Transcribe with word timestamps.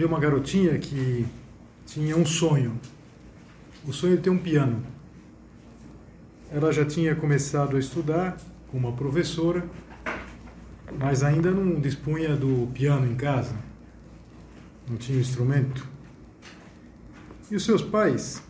Havia 0.00 0.08
uma 0.08 0.18
garotinha 0.18 0.78
que 0.78 1.26
tinha 1.84 2.16
um 2.16 2.24
sonho. 2.24 2.80
O 3.86 3.92
sonho 3.92 4.16
de 4.16 4.22
ter 4.22 4.30
um 4.30 4.38
piano. 4.38 4.82
Ela 6.50 6.72
já 6.72 6.86
tinha 6.86 7.14
começado 7.14 7.76
a 7.76 7.78
estudar 7.78 8.38
com 8.70 8.78
uma 8.78 8.92
professora, 8.92 9.62
mas 10.98 11.22
ainda 11.22 11.50
não 11.50 11.78
dispunha 11.78 12.34
do 12.34 12.66
piano 12.72 13.12
em 13.12 13.14
casa. 13.14 13.54
Não 14.88 14.96
tinha 14.96 15.20
instrumento. 15.20 15.86
E 17.50 17.54
os 17.54 17.62
seus 17.62 17.82
pais, 17.82 18.42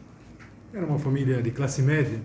era 0.73 0.87
uma 0.87 1.01
família 1.01 1.43
de 1.43 1.51
classe 1.51 1.83
média, 1.83 2.23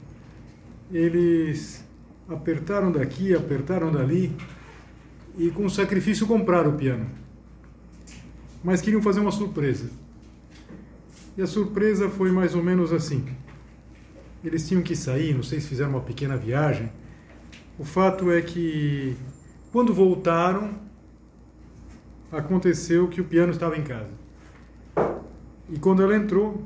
eles 0.91 1.83
apertaram 2.29 2.91
daqui, 2.91 3.33
apertaram 3.33 3.91
dali 3.91 4.31
e 5.35 5.49
com 5.49 5.67
sacrifício 5.67 6.27
compraram 6.27 6.75
o 6.75 6.77
piano. 6.77 7.24
Mas 8.65 8.81
queriam 8.81 8.99
fazer 8.99 9.19
uma 9.19 9.31
surpresa. 9.31 9.91
E 11.37 11.41
a 11.43 11.45
surpresa 11.45 12.09
foi 12.09 12.31
mais 12.31 12.55
ou 12.55 12.63
menos 12.63 12.91
assim. 12.91 13.23
Eles 14.43 14.67
tinham 14.67 14.81
que 14.81 14.95
sair, 14.95 15.35
não 15.35 15.43
sei 15.43 15.59
se 15.59 15.67
fizeram 15.67 15.91
uma 15.91 16.01
pequena 16.01 16.35
viagem. 16.35 16.91
O 17.77 17.85
fato 17.85 18.31
é 18.31 18.41
que 18.41 19.15
quando 19.71 19.93
voltaram, 19.93 20.71
aconteceu 22.31 23.07
que 23.07 23.21
o 23.21 23.25
piano 23.25 23.51
estava 23.51 23.77
em 23.77 23.83
casa. 23.83 24.09
E 25.69 25.77
quando 25.77 26.01
ela 26.01 26.15
entrou 26.15 26.63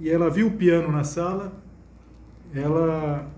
e 0.00 0.10
ela 0.10 0.28
viu 0.28 0.48
o 0.48 0.50
piano 0.50 0.90
na 0.90 1.04
sala, 1.04 1.52
ela 2.52 3.30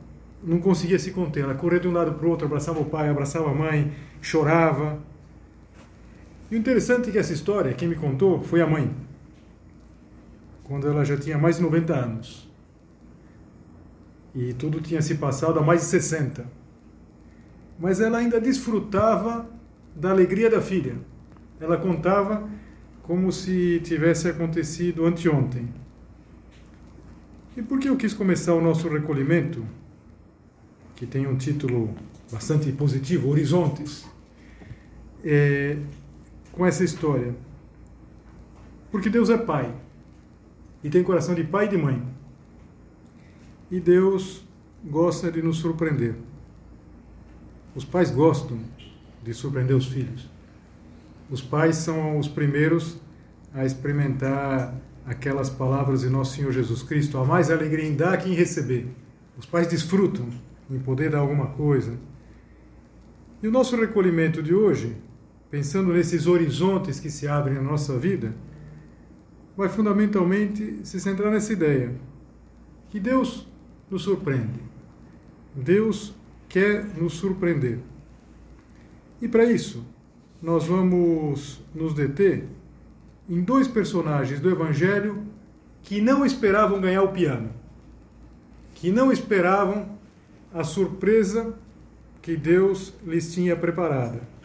não 0.42 0.60
conseguia 0.60 0.98
se 0.98 1.10
conter. 1.10 1.44
Ela 1.44 1.54
corria 1.54 1.80
de 1.80 1.88
um 1.88 1.92
lado 1.92 2.14
para 2.14 2.26
o 2.26 2.30
outro, 2.30 2.46
abraçava 2.46 2.80
o 2.80 2.86
pai, 2.86 3.10
abraçava 3.10 3.50
a 3.50 3.54
mãe, 3.54 3.92
chorava. 4.22 4.98
E 6.50 6.54
o 6.54 6.58
interessante 6.58 7.08
é 7.08 7.12
que 7.12 7.18
essa 7.18 7.32
história, 7.32 7.72
quem 7.72 7.88
me 7.88 7.96
contou, 7.96 8.42
foi 8.42 8.60
a 8.60 8.66
mãe 8.66 8.94
quando 10.62 10.88
ela 10.88 11.04
já 11.04 11.16
tinha 11.16 11.38
mais 11.38 11.56
de 11.56 11.62
90 11.62 11.94
anos. 11.94 12.50
E 14.34 14.52
tudo 14.52 14.80
tinha 14.80 15.00
se 15.00 15.14
passado 15.14 15.58
há 15.58 15.62
mais 15.62 15.80
de 15.82 15.86
60. 15.86 16.46
Mas 17.78 18.00
ela 18.00 18.18
ainda 18.18 18.40
desfrutava 18.40 19.48
da 19.94 20.10
alegria 20.10 20.50
da 20.50 20.60
filha. 20.60 20.96
Ela 21.60 21.78
contava 21.78 22.48
como 23.02 23.30
se 23.30 23.80
tivesse 23.84 24.28
acontecido 24.28 25.06
anteontem. 25.06 25.68
E 27.56 27.62
por 27.62 27.78
que 27.78 27.88
eu 27.88 27.96
quis 27.96 28.12
começar 28.12 28.54
o 28.54 28.60
nosso 28.60 28.88
recolhimento, 28.88 29.64
que 30.96 31.06
tem 31.06 31.26
um 31.26 31.36
título 31.36 31.94
bastante 32.30 32.70
positivo, 32.72 33.30
Horizontes, 33.30 34.04
é, 35.24 35.78
com 36.56 36.66
essa 36.66 36.82
história? 36.82 37.36
Porque 38.90 39.10
Deus 39.10 39.30
é 39.30 39.36
Pai 39.36 39.72
e 40.82 40.88
tem 40.88 41.02
coração 41.02 41.34
de 41.34 41.44
pai 41.44 41.66
e 41.66 41.68
de 41.68 41.76
mãe. 41.76 42.02
E 43.70 43.80
Deus 43.80 44.46
gosta 44.84 45.30
de 45.30 45.42
nos 45.42 45.58
surpreender. 45.58 46.14
Os 47.74 47.84
pais 47.84 48.10
gostam 48.10 48.58
de 49.22 49.34
surpreender 49.34 49.76
os 49.76 49.86
filhos. 49.86 50.30
Os 51.28 51.42
pais 51.42 51.76
são 51.76 52.18
os 52.18 52.28
primeiros 52.28 52.98
a 53.52 53.64
experimentar 53.64 54.74
aquelas 55.04 55.50
palavras 55.50 56.02
de 56.02 56.08
nosso 56.08 56.36
Senhor 56.36 56.52
Jesus 56.52 56.82
Cristo: 56.82 57.18
há 57.18 57.24
mais 57.24 57.50
alegria 57.50 57.84
em 57.84 57.96
dar 57.96 58.16
que 58.18 58.30
em 58.30 58.34
receber. 58.34 58.86
Os 59.36 59.44
pais 59.44 59.66
desfrutam 59.66 60.28
em 60.70 60.78
poder 60.78 61.10
dar 61.10 61.18
alguma 61.18 61.48
coisa. 61.48 61.98
E 63.42 63.48
o 63.48 63.50
nosso 63.50 63.76
recolhimento 63.76 64.42
de 64.42 64.54
hoje, 64.54 64.96
pensando 65.56 65.90
nesses 65.90 66.26
horizontes 66.26 67.00
que 67.00 67.08
se 67.08 67.26
abrem 67.26 67.54
na 67.54 67.62
nossa 67.62 67.96
vida, 67.96 68.34
vai 69.56 69.70
fundamentalmente 69.70 70.80
se 70.84 71.00
centrar 71.00 71.32
nessa 71.32 71.50
ideia 71.50 71.94
que 72.90 73.00
Deus 73.00 73.48
nos 73.90 74.02
surpreende. 74.02 74.60
Deus 75.54 76.14
quer 76.46 76.84
nos 76.98 77.14
surpreender. 77.14 77.78
E 79.22 79.26
para 79.26 79.46
isso, 79.46 79.82
nós 80.42 80.66
vamos 80.66 81.58
nos 81.74 81.94
deter 81.94 82.44
em 83.26 83.40
dois 83.40 83.66
personagens 83.66 84.38
do 84.38 84.50
Evangelho 84.50 85.24
que 85.82 86.02
não 86.02 86.26
esperavam 86.26 86.82
ganhar 86.82 87.02
o 87.02 87.12
piano, 87.12 87.48
que 88.74 88.92
não 88.92 89.10
esperavam 89.10 89.98
a 90.52 90.62
surpresa 90.62 91.54
que 92.20 92.36
Deus 92.36 92.92
lhes 93.06 93.32
tinha 93.32 93.56
preparada. 93.56 94.35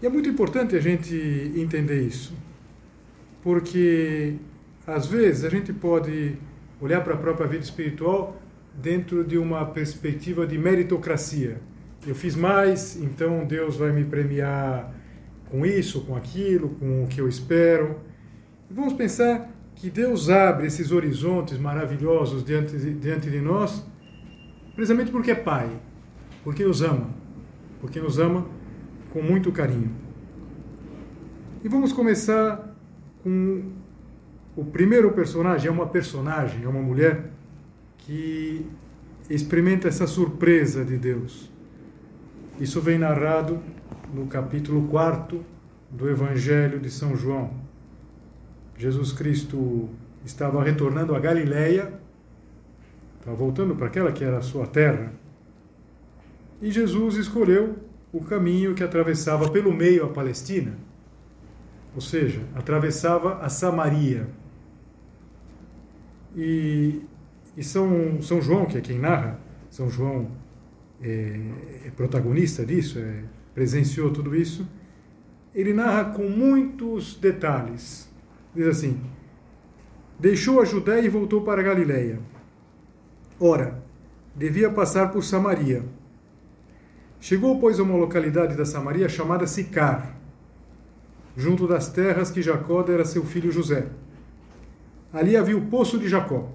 E 0.00 0.06
é 0.06 0.08
muito 0.08 0.28
importante 0.28 0.76
a 0.76 0.80
gente 0.80 1.14
entender 1.56 2.02
isso 2.02 2.32
porque 3.42 4.34
às 4.86 5.06
vezes 5.06 5.44
a 5.44 5.48
gente 5.48 5.72
pode 5.72 6.36
olhar 6.80 7.02
para 7.02 7.14
a 7.14 7.16
própria 7.16 7.46
vida 7.46 7.64
espiritual 7.64 8.40
dentro 8.74 9.24
de 9.24 9.38
uma 9.38 9.64
perspectiva 9.64 10.46
de 10.46 10.58
meritocracia. 10.58 11.60
Eu 12.06 12.14
fiz 12.14 12.36
mais, 12.36 12.96
então 12.96 13.44
Deus 13.44 13.76
vai 13.76 13.90
me 13.92 14.04
premiar 14.04 14.94
com 15.50 15.64
isso, 15.64 16.02
com 16.02 16.14
aquilo, 16.14 16.70
com 16.70 17.04
o 17.04 17.06
que 17.06 17.20
eu 17.20 17.28
espero. 17.28 18.00
vamos 18.70 18.92
pensar 18.92 19.50
que 19.74 19.88
Deus 19.88 20.28
abre 20.28 20.66
esses 20.66 20.90
horizontes 20.90 21.58
maravilhosos 21.58 22.44
diante 22.44 22.76
de, 22.76 22.92
diante 22.92 23.30
de 23.30 23.40
nós, 23.40 23.84
precisamente 24.74 25.10
porque 25.10 25.30
é 25.30 25.34
Pai, 25.34 25.70
porque 26.44 26.64
nos 26.64 26.82
ama, 26.82 27.08
porque 27.80 28.00
nos 28.00 28.18
ama 28.18 28.46
com 29.12 29.22
muito 29.22 29.50
carinho. 29.52 29.90
E 31.64 31.68
vamos 31.68 31.92
começar 31.92 32.74
com 33.22 33.64
o 34.56 34.64
primeiro 34.64 35.10
personagem, 35.12 35.68
é 35.68 35.70
uma 35.70 35.86
personagem, 35.86 36.64
é 36.64 36.68
uma 36.68 36.82
mulher 36.82 37.30
que 37.98 38.66
experimenta 39.28 39.88
essa 39.88 40.06
surpresa 40.06 40.84
de 40.84 40.96
Deus. 40.96 41.50
Isso 42.60 42.80
vem 42.80 42.98
narrado 42.98 43.60
no 44.12 44.26
capítulo 44.26 44.88
4 44.88 45.44
do 45.90 46.08
Evangelho 46.08 46.80
de 46.80 46.90
São 46.90 47.16
João. 47.16 47.50
Jesus 48.76 49.12
Cristo 49.12 49.88
estava 50.24 50.62
retornando 50.62 51.14
a 51.14 51.20
Galileia, 51.20 51.92
estava 53.18 53.36
voltando 53.36 53.74
para 53.74 53.86
aquela 53.86 54.12
que 54.12 54.24
era 54.24 54.38
a 54.38 54.42
sua 54.42 54.66
terra, 54.66 55.12
e 56.60 56.70
Jesus 56.70 57.16
escolheu 57.16 57.76
o 58.12 58.20
caminho 58.22 58.74
que 58.74 58.82
atravessava 58.82 59.50
pelo 59.50 59.72
meio 59.72 60.04
a 60.04 60.08
Palestina 60.08 60.88
ou 61.98 62.00
seja, 62.00 62.40
atravessava 62.54 63.38
a 63.38 63.48
Samaria. 63.48 64.28
E, 66.36 67.02
e 67.56 67.64
São, 67.64 68.22
São 68.22 68.40
João, 68.40 68.66
que 68.66 68.78
é 68.78 68.80
quem 68.80 69.00
narra, 69.00 69.40
São 69.68 69.90
João 69.90 70.30
é, 71.02 71.40
é 71.86 71.90
protagonista 71.90 72.64
disso, 72.64 73.00
é, 73.00 73.24
presenciou 73.52 74.12
tudo 74.12 74.36
isso, 74.36 74.64
ele 75.52 75.72
narra 75.72 76.12
com 76.12 76.28
muitos 76.28 77.16
detalhes. 77.16 78.08
Diz 78.54 78.68
assim: 78.68 79.00
Deixou 80.20 80.60
a 80.60 80.64
Judéia 80.64 81.00
e 81.00 81.08
voltou 81.08 81.42
para 81.42 81.60
a 81.60 81.64
Galiléia. 81.64 82.20
Ora, 83.40 83.82
devia 84.36 84.70
passar 84.70 85.10
por 85.10 85.24
Samaria. 85.24 85.82
Chegou, 87.20 87.58
pois, 87.58 87.80
a 87.80 87.82
uma 87.82 87.96
localidade 87.96 88.56
da 88.56 88.64
Samaria 88.64 89.08
chamada 89.08 89.46
Sicar 89.46 90.18
junto 91.38 91.68
das 91.68 91.88
terras 91.88 92.32
que 92.32 92.42
Jacó 92.42 92.82
dera 92.82 93.02
a 93.02 93.06
seu 93.06 93.24
filho 93.24 93.52
José. 93.52 93.86
Ali 95.12 95.36
havia 95.36 95.56
o 95.56 95.66
poço 95.66 95.96
de 95.96 96.08
Jacó. 96.08 96.52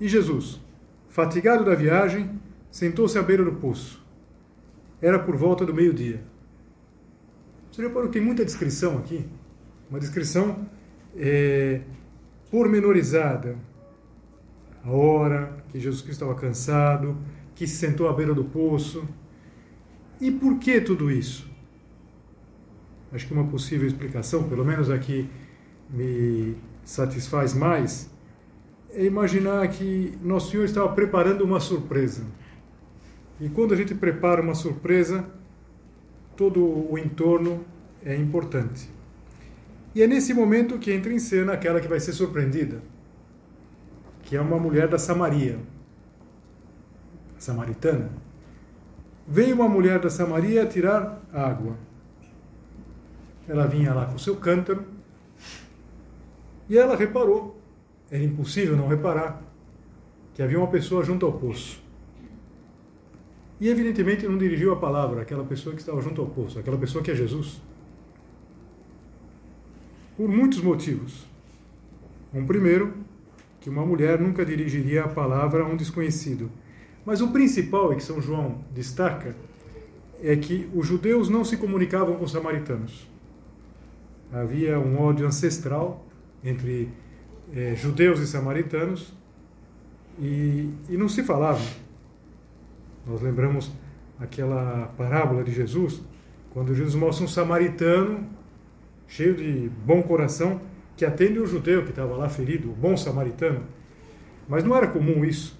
E 0.00 0.08
Jesus, 0.08 0.60
fatigado 1.08 1.64
da 1.64 1.76
viagem, 1.76 2.28
sentou-se 2.72 3.16
à 3.16 3.22
beira 3.22 3.44
do 3.44 3.52
poço. 3.52 4.04
Era 5.00 5.16
por 5.16 5.36
volta 5.36 5.64
do 5.64 5.72
meio-dia. 5.72 6.20
Você 7.70 7.82
reparou 7.82 8.08
que 8.08 8.14
tem 8.14 8.22
muita 8.22 8.44
descrição 8.44 8.98
aqui? 8.98 9.24
Uma 9.88 10.00
descrição 10.00 10.66
é, 11.16 11.82
pormenorizada. 12.50 13.56
A 14.84 14.90
hora 14.90 15.56
que 15.68 15.78
Jesus 15.78 16.02
Cristo 16.02 16.24
estava 16.24 16.34
cansado, 16.34 17.16
que 17.54 17.64
se 17.64 17.76
sentou 17.76 18.08
à 18.08 18.12
beira 18.12 18.34
do 18.34 18.44
poço. 18.44 19.06
E 20.20 20.30
por 20.30 20.58
que 20.58 20.80
tudo 20.80 21.10
isso? 21.10 21.48
Acho 23.12 23.26
que 23.26 23.32
uma 23.32 23.46
possível 23.46 23.86
explicação, 23.86 24.48
pelo 24.48 24.64
menos 24.64 24.90
aqui 24.90 25.28
me 25.88 26.56
satisfaz 26.84 27.54
mais, 27.54 28.10
é 28.90 29.04
imaginar 29.04 29.66
que 29.68 30.18
Nosso 30.22 30.50
Senhor 30.50 30.64
estava 30.64 30.88
preparando 30.90 31.42
uma 31.42 31.60
surpresa. 31.60 32.24
E 33.40 33.48
quando 33.48 33.72
a 33.72 33.76
gente 33.76 33.94
prepara 33.94 34.42
uma 34.42 34.54
surpresa, 34.54 35.24
todo 36.36 36.60
o 36.62 36.98
entorno 36.98 37.64
é 38.04 38.16
importante. 38.16 38.90
E 39.94 40.02
é 40.02 40.06
nesse 40.06 40.34
momento 40.34 40.78
que 40.78 40.92
entra 40.92 41.12
em 41.12 41.18
cena 41.18 41.52
aquela 41.52 41.80
que 41.80 41.88
vai 41.88 42.00
ser 42.00 42.12
surpreendida, 42.12 42.82
que 44.22 44.36
é 44.36 44.40
uma 44.40 44.58
mulher 44.58 44.88
da 44.88 44.98
Samaria, 44.98 45.58
samaritana. 47.38 48.10
Veio 49.30 49.54
uma 49.54 49.68
mulher 49.68 49.98
da 49.98 50.08
Samaria 50.08 50.64
tirar 50.64 51.22
água. 51.30 51.76
Ela 53.46 53.66
vinha 53.66 53.92
lá 53.92 54.06
com 54.06 54.16
seu 54.16 54.36
cântaro 54.36 54.84
e 56.66 56.78
ela 56.78 56.96
reparou, 56.96 57.60
era 58.10 58.22
impossível 58.22 58.74
não 58.74 58.88
reparar, 58.88 59.42
que 60.32 60.42
havia 60.42 60.58
uma 60.58 60.68
pessoa 60.68 61.04
junto 61.04 61.26
ao 61.26 61.32
poço. 61.32 61.82
E 63.60 63.68
evidentemente 63.68 64.26
não 64.26 64.38
dirigiu 64.38 64.72
a 64.72 64.76
palavra 64.76 65.22
àquela 65.22 65.44
pessoa 65.44 65.74
que 65.74 65.80
estava 65.80 66.00
junto 66.00 66.22
ao 66.22 66.28
poço, 66.28 66.58
aquela 66.58 66.78
pessoa 66.78 67.04
que 67.04 67.10
é 67.10 67.14
Jesus. 67.14 67.60
Por 70.16 70.28
muitos 70.28 70.62
motivos. 70.62 71.26
Um 72.32 72.46
primeiro, 72.46 72.94
que 73.60 73.68
uma 73.68 73.84
mulher 73.84 74.20
nunca 74.20 74.44
dirigiria 74.44 75.04
a 75.04 75.08
palavra 75.08 75.64
a 75.64 75.66
um 75.66 75.76
desconhecido. 75.76 76.50
Mas 77.08 77.22
o 77.22 77.28
principal, 77.28 77.90
e 77.90 77.96
que 77.96 78.02
São 78.02 78.20
João 78.20 78.58
destaca, 78.74 79.34
é 80.22 80.36
que 80.36 80.68
os 80.74 80.86
judeus 80.86 81.30
não 81.30 81.42
se 81.42 81.56
comunicavam 81.56 82.16
com 82.16 82.24
os 82.26 82.32
samaritanos. 82.32 83.08
Havia 84.30 84.78
um 84.78 85.00
ódio 85.00 85.26
ancestral 85.26 86.04
entre 86.44 86.90
é, 87.50 87.74
judeus 87.74 88.20
e 88.20 88.26
samaritanos 88.26 89.14
e, 90.20 90.68
e 90.86 90.98
não 90.98 91.08
se 91.08 91.22
falavam. 91.22 91.64
Nós 93.06 93.22
lembramos 93.22 93.72
aquela 94.20 94.92
parábola 94.98 95.42
de 95.42 95.50
Jesus, 95.50 96.02
quando 96.50 96.74
Jesus 96.74 96.94
mostra 96.94 97.24
um 97.24 97.28
samaritano 97.28 98.28
cheio 99.06 99.34
de 99.34 99.70
bom 99.82 100.02
coração 100.02 100.60
que 100.94 101.06
atende 101.06 101.38
o 101.38 101.46
judeu 101.46 101.84
que 101.84 101.88
estava 101.88 102.14
lá 102.14 102.28
ferido, 102.28 102.70
o 102.70 102.74
bom 102.74 102.98
samaritano. 102.98 103.62
Mas 104.46 104.62
não 104.62 104.76
era 104.76 104.88
comum 104.88 105.24
isso. 105.24 105.57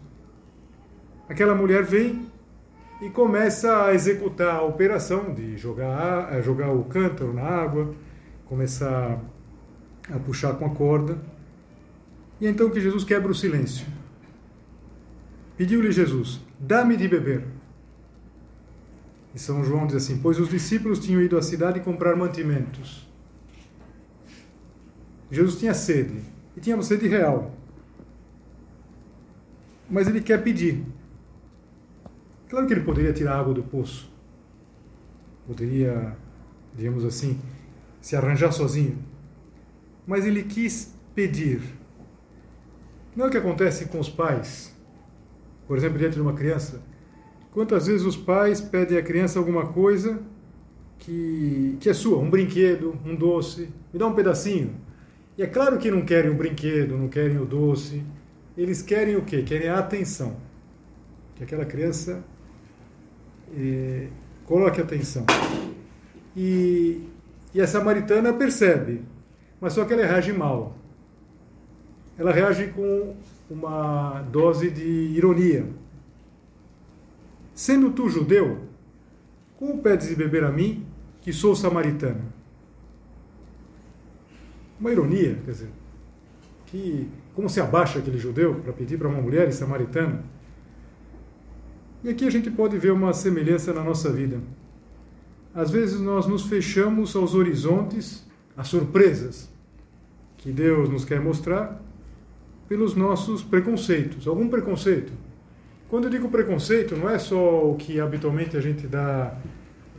Aquela 1.28 1.54
mulher 1.54 1.84
vem 1.84 2.26
e 3.00 3.10
começa 3.10 3.84
a 3.84 3.94
executar 3.94 4.56
a 4.56 4.62
operação 4.62 5.34
de 5.34 5.56
jogar, 5.56 6.40
jogar 6.42 6.72
o 6.72 6.84
cântaro 6.84 7.32
na 7.32 7.42
água, 7.42 7.94
começar 8.46 9.20
a 10.10 10.18
puxar 10.18 10.54
com 10.54 10.64
a 10.64 10.70
corda. 10.70 11.18
E 12.40 12.46
é 12.46 12.50
então 12.50 12.70
que 12.70 12.80
Jesus 12.80 13.04
quebra 13.04 13.30
o 13.30 13.34
silêncio. 13.34 13.86
Pediu-lhe 15.56 15.92
Jesus: 15.92 16.40
Dá-me 16.58 16.96
de 16.96 17.06
beber. 17.06 17.44
E 19.34 19.38
São 19.38 19.62
João 19.62 19.86
diz 19.86 19.96
assim: 19.96 20.18
Pois 20.18 20.40
os 20.40 20.48
discípulos 20.48 20.98
tinham 20.98 21.20
ido 21.20 21.36
à 21.36 21.42
cidade 21.42 21.80
comprar 21.80 22.16
mantimentos. 22.16 23.06
Jesus 25.30 25.58
tinha 25.58 25.74
sede, 25.74 26.22
e 26.56 26.60
tinha 26.60 26.80
sede 26.80 27.06
real. 27.06 27.54
Mas 29.90 30.08
ele 30.08 30.20
quer 30.20 30.42
pedir. 30.42 30.84
Claro 32.48 32.66
que 32.66 32.72
ele 32.72 32.82
poderia 32.82 33.12
tirar 33.12 33.38
água 33.38 33.54
do 33.54 33.62
poço. 33.62 34.10
Poderia, 35.46 36.16
digamos 36.74 37.04
assim, 37.04 37.40
se 38.00 38.16
arranjar 38.16 38.52
sozinho. 38.52 38.98
Mas 40.06 40.24
ele 40.26 40.42
quis 40.42 40.94
pedir. 41.14 41.60
Não 43.14 43.26
é 43.26 43.28
o 43.28 43.30
que 43.30 43.36
acontece 43.36 43.86
com 43.86 43.98
os 43.98 44.08
pais 44.08 44.76
por 45.68 45.76
exemplo, 45.76 45.98
diante 45.98 46.14
de 46.14 46.22
uma 46.22 46.32
criança, 46.32 46.80
quantas 47.52 47.86
vezes 47.86 48.06
os 48.06 48.16
pais 48.16 48.58
pedem 48.58 48.96
à 48.96 49.02
criança 49.02 49.38
alguma 49.38 49.66
coisa 49.66 50.18
que, 50.98 51.76
que 51.78 51.90
é 51.90 51.92
sua, 51.92 52.18
um 52.18 52.30
brinquedo, 52.30 52.98
um 53.04 53.14
doce, 53.14 53.68
me 53.92 53.98
dá 53.98 54.06
um 54.06 54.14
pedacinho. 54.14 54.74
E 55.36 55.42
é 55.42 55.46
claro 55.46 55.76
que 55.76 55.90
não 55.90 56.00
querem 56.00 56.30
o 56.30 56.34
brinquedo, 56.34 56.96
não 56.96 57.06
querem 57.06 57.36
o 57.36 57.44
doce, 57.44 58.02
eles 58.56 58.80
querem 58.80 59.16
o 59.16 59.22
quê? 59.22 59.42
Querem 59.42 59.68
a 59.68 59.78
atenção. 59.78 60.38
Que 61.36 61.44
aquela 61.44 61.66
criança 61.66 62.24
é, 63.56 64.08
coloque 64.44 64.80
atenção. 64.80 65.24
E, 66.36 67.02
e 67.54 67.60
a 67.60 67.66
samaritana 67.66 68.32
percebe, 68.32 69.02
mas 69.60 69.72
só 69.72 69.84
que 69.84 69.92
ela 69.92 70.04
reage 70.04 70.32
mal. 70.32 70.76
Ela 72.18 72.32
reage 72.32 72.68
com 72.68 73.14
uma 73.50 74.22
dose 74.30 74.70
de 74.70 74.82
ironia. 74.82 75.66
Sendo 77.54 77.90
tu 77.90 78.08
judeu, 78.08 78.58
como 79.58 79.78
pedes 79.78 80.08
de 80.08 80.14
beber 80.14 80.44
a 80.44 80.50
mim, 80.50 80.86
que 81.20 81.32
sou 81.32 81.56
samaritano? 81.56 82.22
Uma 84.78 84.92
ironia, 84.92 85.36
quer 85.44 85.50
dizer, 85.50 85.70
que 86.66 87.08
como 87.34 87.48
se 87.48 87.60
abaixa 87.60 87.98
aquele 87.98 88.18
judeu 88.18 88.56
para 88.56 88.72
pedir 88.72 88.98
para 88.98 89.08
uma 89.08 89.20
mulher 89.20 89.52
samaritana? 89.52 90.24
E 92.02 92.10
aqui 92.10 92.24
a 92.24 92.30
gente 92.30 92.50
pode 92.50 92.78
ver 92.78 92.92
uma 92.92 93.12
semelhança 93.12 93.72
na 93.72 93.82
nossa 93.82 94.12
vida. 94.12 94.40
Às 95.52 95.70
vezes 95.70 95.98
nós 96.00 96.26
nos 96.26 96.46
fechamos 96.46 97.16
aos 97.16 97.34
horizontes, 97.34 98.24
às 98.56 98.68
surpresas 98.68 99.48
que 100.36 100.52
Deus 100.52 100.88
nos 100.88 101.04
quer 101.04 101.20
mostrar, 101.20 101.82
pelos 102.68 102.94
nossos 102.94 103.42
preconceitos. 103.42 104.28
Algum 104.28 104.48
preconceito. 104.48 105.12
Quando 105.88 106.04
eu 106.04 106.10
digo 106.10 106.28
preconceito, 106.28 106.94
não 106.96 107.10
é 107.10 107.18
só 107.18 107.68
o 107.68 107.74
que 107.74 107.98
habitualmente 107.98 108.56
a 108.56 108.60
gente 108.60 108.86
dá 108.86 109.36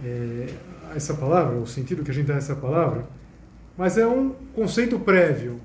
é, 0.03 0.48
a 0.91 0.96
essa 0.96 1.15
palavra, 1.15 1.58
o 1.58 1.68
sentido 1.68 2.03
que 2.03 2.12
a 2.12 2.13
gente 2.13 2.27
dá 2.27 2.36
a 2.36 2.38
essa 2.38 2.56
palavra, 2.56 3.06
mas 3.75 3.98
é 3.98 4.08
um 4.08 4.29
conceito 4.53 5.00
prévio, 5.00 5.60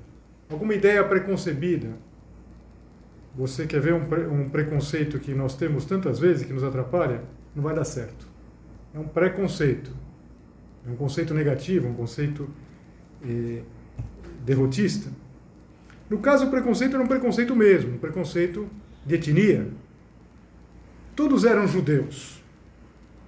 alguma 0.50 0.74
ideia 0.74 1.04
preconcebida. 1.04 1.90
Você 3.36 3.66
quer 3.66 3.80
ver 3.80 3.94
um, 3.94 4.04
pre, 4.04 4.26
um 4.26 4.48
preconceito 4.48 5.18
que 5.18 5.34
nós 5.34 5.56
temos 5.56 5.84
tantas 5.84 6.18
vezes 6.18 6.46
que 6.46 6.52
nos 6.52 6.62
atrapalha? 6.62 7.22
Não 7.54 7.62
vai 7.62 7.74
dar 7.74 7.84
certo. 7.84 8.26
É 8.94 8.98
um 8.98 9.08
preconceito. 9.08 9.90
É 10.86 10.90
um 10.90 10.96
conceito 10.96 11.34
negativo, 11.34 11.88
um 11.88 11.94
conceito 11.94 12.48
é, 13.24 13.62
derrotista. 14.44 15.10
No 16.08 16.18
caso, 16.18 16.46
o 16.46 16.50
preconceito 16.50 16.94
era 16.94 17.02
um 17.02 17.06
preconceito 17.06 17.56
mesmo, 17.56 17.94
um 17.94 17.98
preconceito 17.98 18.68
de 19.04 19.14
etnia. 19.14 19.68
Todos 21.16 21.44
eram 21.44 21.66
judeus. 21.66 22.42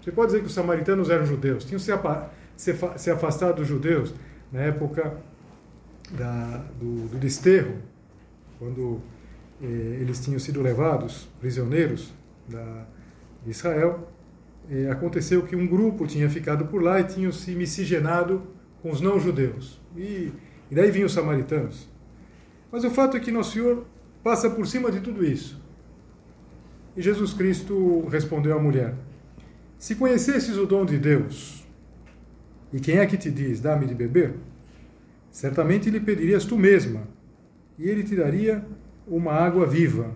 Você 0.00 0.12
pode 0.12 0.28
dizer 0.28 0.40
que 0.40 0.46
os 0.46 0.54
samaritanos 0.54 1.10
eram 1.10 1.26
judeus, 1.26 1.64
tinham 1.64 1.80
se 1.80 3.10
afastado 3.10 3.56
dos 3.56 3.66
judeus 3.66 4.14
na 4.52 4.60
época 4.60 5.16
da, 6.12 6.64
do, 6.78 7.08
do 7.08 7.18
desterro, 7.18 7.76
quando 8.58 9.00
eh, 9.00 9.00
eles 9.60 10.20
tinham 10.20 10.38
sido 10.38 10.60
levados 10.60 11.28
prisioneiros 11.40 12.12
da, 12.48 12.86
de 13.44 13.50
Israel. 13.50 14.12
Eh, 14.70 14.90
aconteceu 14.90 15.42
que 15.44 15.56
um 15.56 15.66
grupo 15.66 16.06
tinha 16.06 16.28
ficado 16.28 16.66
por 16.66 16.82
lá 16.82 17.00
e 17.00 17.04
tinham 17.04 17.32
se 17.32 17.52
miscigenado 17.52 18.42
com 18.82 18.90
os 18.90 19.00
não-judeus. 19.00 19.80
E, 19.96 20.32
e 20.70 20.74
daí 20.74 20.90
vinham 20.90 21.06
os 21.06 21.12
samaritanos. 21.12 21.88
Mas 22.70 22.84
o 22.84 22.90
fato 22.90 23.16
é 23.16 23.20
que 23.20 23.30
Nosso 23.30 23.52
Senhor 23.52 23.86
passa 24.22 24.50
por 24.50 24.66
cima 24.66 24.90
de 24.90 25.00
tudo 25.00 25.24
isso. 25.24 25.62
E 26.96 27.02
Jesus 27.02 27.32
Cristo 27.32 28.06
respondeu 28.08 28.56
à 28.56 28.60
mulher: 28.60 28.94
Se 29.78 29.94
conhecesses 29.94 30.56
o 30.56 30.66
dom 30.66 30.84
de 30.84 30.98
Deus, 30.98 31.66
e 32.72 32.80
quem 32.80 32.98
é 32.98 33.06
que 33.06 33.16
te 33.16 33.30
diz, 33.30 33.60
dá-me 33.60 33.86
de 33.86 33.94
beber? 33.94 34.34
Certamente 35.30 35.90
lhe 35.90 36.00
pedirias 36.00 36.44
tu 36.44 36.56
mesma, 36.56 37.06
e 37.78 37.88
ele 37.88 38.02
te 38.02 38.16
daria 38.16 38.64
uma 39.06 39.32
água 39.32 39.66
viva. 39.66 40.10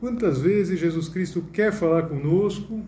Quantas 0.00 0.40
vezes 0.40 0.78
Jesus 0.78 1.08
Cristo 1.08 1.42
quer 1.52 1.72
falar 1.72 2.02
conosco, 2.08 2.82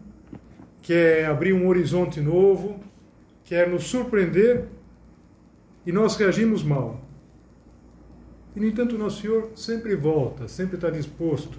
quer 0.82 1.26
abrir 1.26 1.52
um 1.52 1.66
horizonte 1.68 2.20
novo, 2.20 2.80
quer 3.44 3.68
nos 3.68 3.84
surpreender 3.84 4.68
e 5.86 5.92
nós 5.92 6.16
reagimos 6.16 6.62
mal. 6.62 7.00
E, 8.54 8.60
no 8.60 8.66
entanto, 8.66 8.98
Nosso 8.98 9.22
Senhor 9.22 9.50
sempre 9.54 9.94
volta, 9.94 10.48
sempre 10.48 10.76
está 10.76 10.90
disposto, 10.90 11.58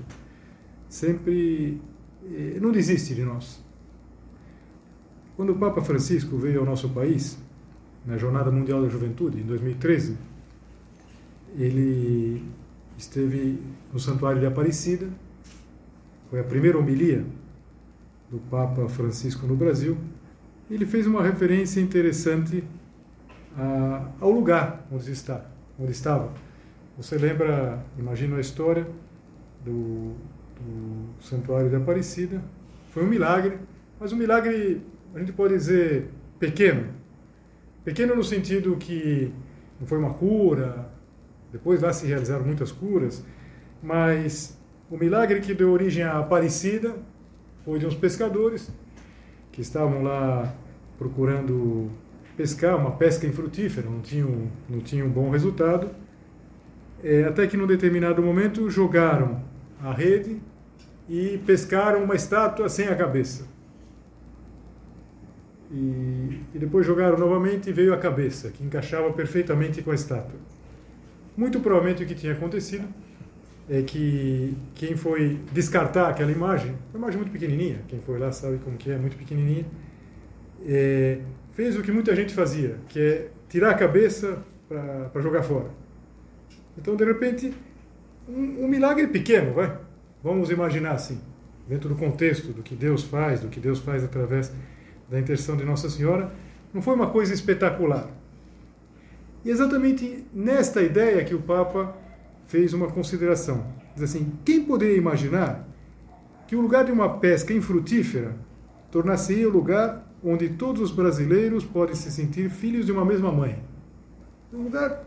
sempre 0.89 1.79
eh, 2.25 2.59
não 2.59 2.71
desiste 2.71 3.15
de 3.15 3.23
nós. 3.23 3.63
Quando 5.35 5.51
o 5.51 5.55
Papa 5.57 5.81
Francisco 5.81 6.35
veio 6.37 6.59
ao 6.59 6.65
nosso 6.65 6.89
país, 6.89 7.37
na 8.05 8.17
Jornada 8.17 8.49
Mundial 8.49 8.81
da 8.81 8.89
Juventude, 8.89 9.39
em 9.39 9.43
2013, 9.43 10.17
ele 11.55 12.43
esteve 12.97 13.61
no 13.93 13.99
Santuário 13.99 14.39
de 14.39 14.45
Aparecida, 14.45 15.07
foi 16.29 16.39
a 16.39 16.43
primeira 16.43 16.77
homilia 16.77 17.25
do 18.29 18.37
Papa 18.49 18.87
Francisco 18.89 19.47
no 19.47 19.55
Brasil. 19.55 19.97
Ele 20.69 20.85
fez 20.85 21.07
uma 21.07 21.23
referência 21.23 21.79
interessante 21.79 22.63
a, 23.57 24.09
ao 24.19 24.31
lugar 24.31 24.85
onde 24.91 25.11
está, 25.11 25.45
onde 25.79 25.91
estava. 25.91 26.33
Você 26.97 27.17
lembra, 27.17 27.83
imagina 27.97 28.37
a 28.37 28.41
história 28.41 28.85
do, 29.63 30.15
do 30.59 31.21
Santuário 31.21 31.69
de 31.69 31.75
Aparecida? 31.75 32.43
Foi 32.91 33.03
um 33.03 33.07
milagre, 33.07 33.57
mas 33.99 34.11
um 34.11 34.17
milagre 34.17 34.81
a 35.13 35.19
gente 35.19 35.31
pode 35.31 35.53
dizer 35.53 36.09
pequeno. 36.39 36.87
Pequeno 37.85 38.15
no 38.15 38.23
sentido 38.23 38.75
que 38.75 39.31
não 39.79 39.87
foi 39.87 39.97
uma 39.97 40.13
cura, 40.13 40.89
depois 41.51 41.81
lá 41.81 41.93
se 41.93 42.05
realizaram 42.05 42.45
muitas 42.45 42.71
curas, 42.71 43.23
mas 43.81 44.57
o 44.89 44.97
milagre 44.97 45.39
que 45.39 45.53
deu 45.53 45.71
origem 45.71 46.03
à 46.03 46.19
Aparecida 46.19 46.95
foi 47.63 47.79
de 47.79 47.85
uns 47.85 47.95
pescadores 47.95 48.69
que 49.51 49.61
estavam 49.61 50.03
lá 50.03 50.53
procurando 50.97 51.89
pescar, 52.35 52.77
uma 52.77 52.91
pesca 52.91 53.25
infrutífera, 53.25 53.89
não 53.89 54.01
tinham, 54.01 54.49
não 54.69 54.79
tinham 54.79 55.07
um 55.07 55.09
bom 55.09 55.29
resultado, 55.29 55.89
é, 57.03 57.23
até 57.23 57.47
que 57.47 57.57
num 57.57 57.67
determinado 57.67 58.21
momento 58.21 58.69
jogaram 58.69 59.41
a 59.83 59.91
rede 59.91 60.41
e 61.09 61.37
pescaram 61.45 62.03
uma 62.03 62.15
estátua 62.15 62.69
sem 62.69 62.87
a 62.87 62.95
cabeça. 62.95 63.47
E, 65.71 66.41
e 66.53 66.59
depois 66.59 66.85
jogaram 66.85 67.17
novamente 67.17 67.69
e 67.69 67.73
veio 67.73 67.93
a 67.93 67.97
cabeça, 67.97 68.49
que 68.49 68.63
encaixava 68.63 69.11
perfeitamente 69.11 69.81
com 69.81 69.91
a 69.91 69.95
estátua. 69.95 70.39
Muito 71.37 71.59
provavelmente 71.59 72.03
o 72.03 72.07
que 72.07 72.15
tinha 72.15 72.33
acontecido 72.33 72.87
é 73.69 73.83
que 73.83 74.57
quem 74.73 74.97
foi 74.97 75.39
descartar 75.51 76.09
aquela 76.09 76.31
imagem, 76.31 76.75
uma 76.89 76.97
imagem 76.97 77.17
muito 77.17 77.31
pequenininha, 77.31 77.79
quem 77.87 77.99
foi 77.99 78.17
lá 78.17 78.31
sabe 78.31 78.57
como 78.57 78.75
que 78.75 78.89
é, 78.89 78.97
muito 78.97 79.15
pequenininha, 79.15 79.65
é, 80.65 81.19
fez 81.51 81.77
o 81.77 81.83
que 81.83 81.91
muita 81.91 82.15
gente 82.15 82.33
fazia, 82.33 82.77
que 82.89 82.99
é 82.99 83.29
tirar 83.47 83.69
a 83.69 83.73
cabeça 83.75 84.43
para 84.67 85.21
jogar 85.21 85.43
fora. 85.43 85.69
Então, 86.75 86.95
de 86.95 87.05
repente, 87.05 87.53
um, 88.27 88.63
um 88.65 88.67
milagre 88.67 89.05
pequeno, 89.07 89.53
vai? 89.53 89.77
Vamos 90.23 90.49
imaginar 90.49 90.93
assim, 90.93 91.21
dentro 91.67 91.87
do 91.87 91.95
contexto 91.95 92.51
do 92.51 92.63
que 92.63 92.73
Deus 92.73 93.03
faz, 93.03 93.41
do 93.41 93.47
que 93.47 93.59
Deus 93.59 93.79
faz 93.79 94.03
através 94.03 94.51
da 95.07 95.19
intercessão 95.19 95.55
de 95.55 95.63
Nossa 95.63 95.87
Senhora, 95.87 96.31
não 96.73 96.81
foi 96.81 96.95
uma 96.95 97.11
coisa 97.11 97.31
espetacular. 97.31 98.09
E 99.47 99.49
exatamente 99.49 100.25
nesta 100.33 100.81
ideia 100.81 101.23
que 101.23 101.33
o 101.33 101.41
Papa 101.41 101.95
fez 102.47 102.73
uma 102.73 102.91
consideração. 102.91 103.65
Diz 103.95 104.03
assim: 104.03 104.33
quem 104.43 104.65
poderia 104.65 104.97
imaginar 104.97 105.65
que 106.45 106.53
o 106.53 106.59
lugar 106.59 106.83
de 106.83 106.91
uma 106.91 107.17
pesca 107.17 107.53
infrutífera 107.53 108.35
tornasse 108.91 109.45
o 109.45 109.49
lugar 109.49 110.05
onde 110.21 110.49
todos 110.49 110.81
os 110.81 110.91
brasileiros 110.91 111.63
podem 111.63 111.95
se 111.95 112.11
sentir 112.11 112.49
filhos 112.49 112.85
de 112.85 112.91
uma 112.91 113.05
mesma 113.05 113.31
mãe? 113.31 113.63
Um 114.51 114.63
lugar 114.63 115.05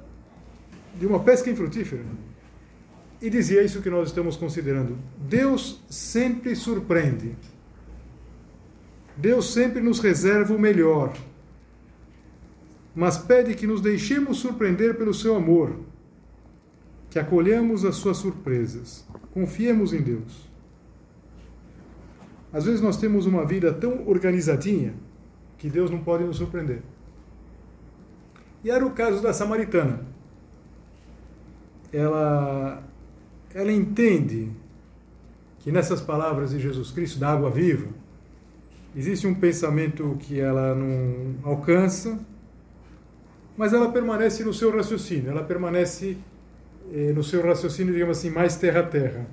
de 0.99 1.07
uma 1.07 1.21
pesca 1.21 1.51
infrutífera. 1.51 2.03
E 3.21 3.29
dizia 3.29 3.63
isso 3.63 3.83
que 3.83 3.91
nós 3.91 4.09
estamos 4.09 4.39
considerando. 4.39 4.97
Deus 5.19 5.85
sempre 5.91 6.57
surpreende. 6.57 7.37
Deus 9.19 9.53
sempre 9.53 9.83
nos 9.83 10.01
reserva 10.01 10.55
o 10.55 10.59
melhor, 10.59 11.13
mas 12.95 13.19
pede 13.19 13.55
que 13.55 13.67
nos 13.67 13.81
deixemos 13.81 14.39
surpreender 14.39 14.97
pelo 14.97 15.15
seu 15.15 15.37
amor, 15.37 15.77
que 17.09 17.19
acolhamos 17.19 17.85
as 17.85 17.97
suas 17.97 18.17
surpresas, 18.17 19.07
confiemos 19.33 19.93
em 19.93 20.01
Deus. 20.01 20.49
Às 22.53 22.65
vezes 22.65 22.81
nós 22.81 22.97
temos 22.97 23.27
uma 23.27 23.45
vida 23.45 23.73
tão 23.73 24.09
organizadinha 24.09 24.95
que 25.57 25.69
Deus 25.69 25.91
não 25.91 26.03
pode 26.03 26.25
nos 26.25 26.37
surpreender. 26.37 26.83
E 28.65 28.71
era 28.71 28.85
o 28.85 28.91
caso 28.91 29.23
da 29.23 29.33
samaritana. 29.33 30.05
Ela, 31.93 32.83
ela 33.55 33.73
entende 33.73 34.51
que 35.61 35.71
nessas 35.71 36.01
palavras 36.01 36.51
de 36.51 36.59
Jesus 36.59 36.91
Cristo, 36.91 37.19
da 37.19 37.33
água 37.33 37.51
viva, 37.51 37.89
Existe 38.95 39.25
um 39.25 39.35
pensamento 39.35 40.17
que 40.19 40.41
ela 40.41 40.75
não 40.75 41.37
alcança, 41.45 42.19
mas 43.61 43.75
ela 43.75 43.93
permanece 43.93 44.43
no 44.43 44.55
seu 44.55 44.75
raciocínio, 44.75 45.31
ela 45.31 45.45
permanece 45.45 46.17
eh, 46.91 47.13
no 47.13 47.23
seu 47.23 47.43
raciocínio, 47.43 47.93
digamos 47.93 48.17
assim, 48.17 48.31
mais 48.31 48.57
terra 48.57 48.81
a 48.81 48.87
terra. 48.87 49.27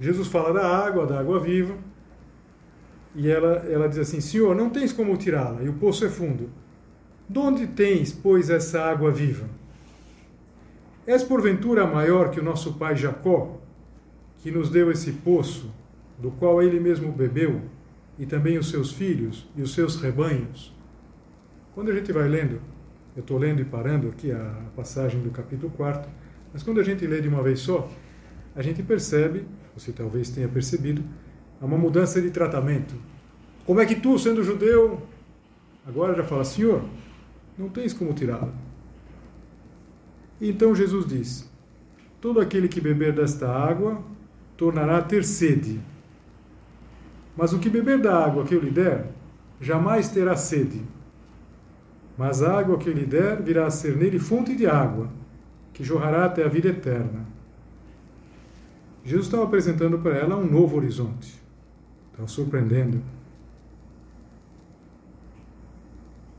Jesus 0.00 0.26
fala 0.26 0.52
da 0.52 0.66
água, 0.66 1.06
da 1.06 1.20
água 1.20 1.38
viva, 1.38 1.76
e 3.14 3.30
ela, 3.30 3.64
ela 3.68 3.88
diz 3.88 3.98
assim: 3.98 4.20
Senhor, 4.20 4.56
não 4.56 4.68
tens 4.68 4.92
como 4.92 5.16
tirá-la, 5.16 5.62
e 5.62 5.68
o 5.68 5.74
poço 5.74 6.04
é 6.04 6.08
fundo. 6.08 6.50
De 7.28 7.38
onde 7.38 7.68
tens, 7.68 8.12
pois, 8.12 8.50
essa 8.50 8.82
água 8.82 9.12
viva? 9.12 9.48
És 11.06 11.22
porventura 11.22 11.86
maior 11.86 12.32
que 12.32 12.40
o 12.40 12.44
nosso 12.44 12.72
pai 12.72 12.96
Jacó, 12.96 13.60
que 14.38 14.50
nos 14.50 14.68
deu 14.70 14.90
esse 14.90 15.12
poço, 15.12 15.72
do 16.18 16.32
qual 16.32 16.60
ele 16.60 16.80
mesmo 16.80 17.12
bebeu? 17.12 17.62
e 18.18 18.24
também 18.26 18.58
os 18.58 18.70
seus 18.70 18.92
filhos 18.92 19.46
e 19.56 19.62
os 19.62 19.74
seus 19.74 20.00
rebanhos. 20.00 20.72
Quando 21.74 21.90
a 21.90 21.94
gente 21.94 22.12
vai 22.12 22.28
lendo, 22.28 22.60
eu 23.16 23.20
estou 23.20 23.38
lendo 23.38 23.60
e 23.60 23.64
parando 23.64 24.08
aqui 24.08 24.32
a 24.32 24.62
passagem 24.74 25.20
do 25.20 25.30
capítulo 25.30 25.72
4, 25.76 26.10
mas 26.52 26.62
quando 26.62 26.80
a 26.80 26.82
gente 26.82 27.06
lê 27.06 27.20
de 27.20 27.28
uma 27.28 27.42
vez 27.42 27.60
só, 27.60 27.90
a 28.54 28.62
gente 28.62 28.82
percebe, 28.82 29.46
você 29.76 29.92
talvez 29.92 30.30
tenha 30.30 30.48
percebido, 30.48 31.02
uma 31.60 31.78
mudança 31.78 32.20
de 32.20 32.30
tratamento. 32.30 32.94
Como 33.64 33.80
é 33.80 33.86
que 33.86 33.94
tu, 33.94 34.18
sendo 34.18 34.42
judeu, 34.42 35.02
agora 35.86 36.14
já 36.14 36.22
fala, 36.22 36.44
Senhor, 36.44 36.84
não 37.56 37.68
tens 37.68 37.92
como 37.92 38.12
tirá-la. 38.12 38.52
Então 40.40 40.74
Jesus 40.74 41.06
diz: 41.06 41.50
Todo 42.20 42.38
aquele 42.38 42.68
que 42.68 42.82
beber 42.82 43.14
desta 43.14 43.48
água 43.48 44.02
tornará 44.56 44.98
a 44.98 45.02
ter 45.02 45.24
sede 45.24 45.80
mas 47.36 47.52
o 47.52 47.58
que 47.58 47.68
beber 47.68 47.98
da 47.98 48.24
água 48.24 48.44
que 48.44 48.54
eu 48.54 48.60
lhe 48.60 48.70
der, 48.70 49.06
jamais 49.60 50.08
terá 50.08 50.36
sede. 50.36 50.80
Mas 52.16 52.42
a 52.42 52.58
água 52.58 52.78
que 52.78 52.90
lhe 52.90 53.04
der 53.04 53.42
virá 53.42 53.66
a 53.66 53.70
ser 53.70 53.96
nele 53.96 54.18
fonte 54.18 54.54
de 54.54 54.66
água, 54.66 55.08
que 55.72 55.82
jorrará 55.82 56.24
até 56.24 56.44
a 56.44 56.48
vida 56.48 56.68
eterna. 56.68 57.26
Jesus 59.04 59.26
estava 59.26 59.44
apresentando 59.44 59.98
para 59.98 60.16
ela 60.16 60.36
um 60.36 60.46
novo 60.46 60.76
horizonte. 60.76 61.42
Estava 62.10 62.28
surpreendendo. 62.28 63.02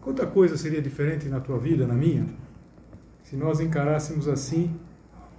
Quanta 0.01 0.25
coisa 0.25 0.55
seria 0.55 0.81
diferente 0.81 1.27
na 1.27 1.39
tua 1.39 1.57
vida, 1.57 1.85
na 1.85 1.93
minha, 1.93 2.25
se 3.23 3.35
nós 3.35 3.59
encarássemos 3.59 4.27
assim 4.27 4.73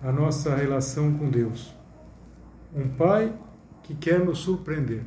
a 0.03 0.13
nossa 0.13 0.55
relação 0.55 1.15
com 1.15 1.31
Deus. 1.31 1.75
Um 2.75 2.89
pai 2.89 3.33
que 3.83 3.95
quer 3.95 4.25
nos 4.25 4.39
surpreender 4.39 5.05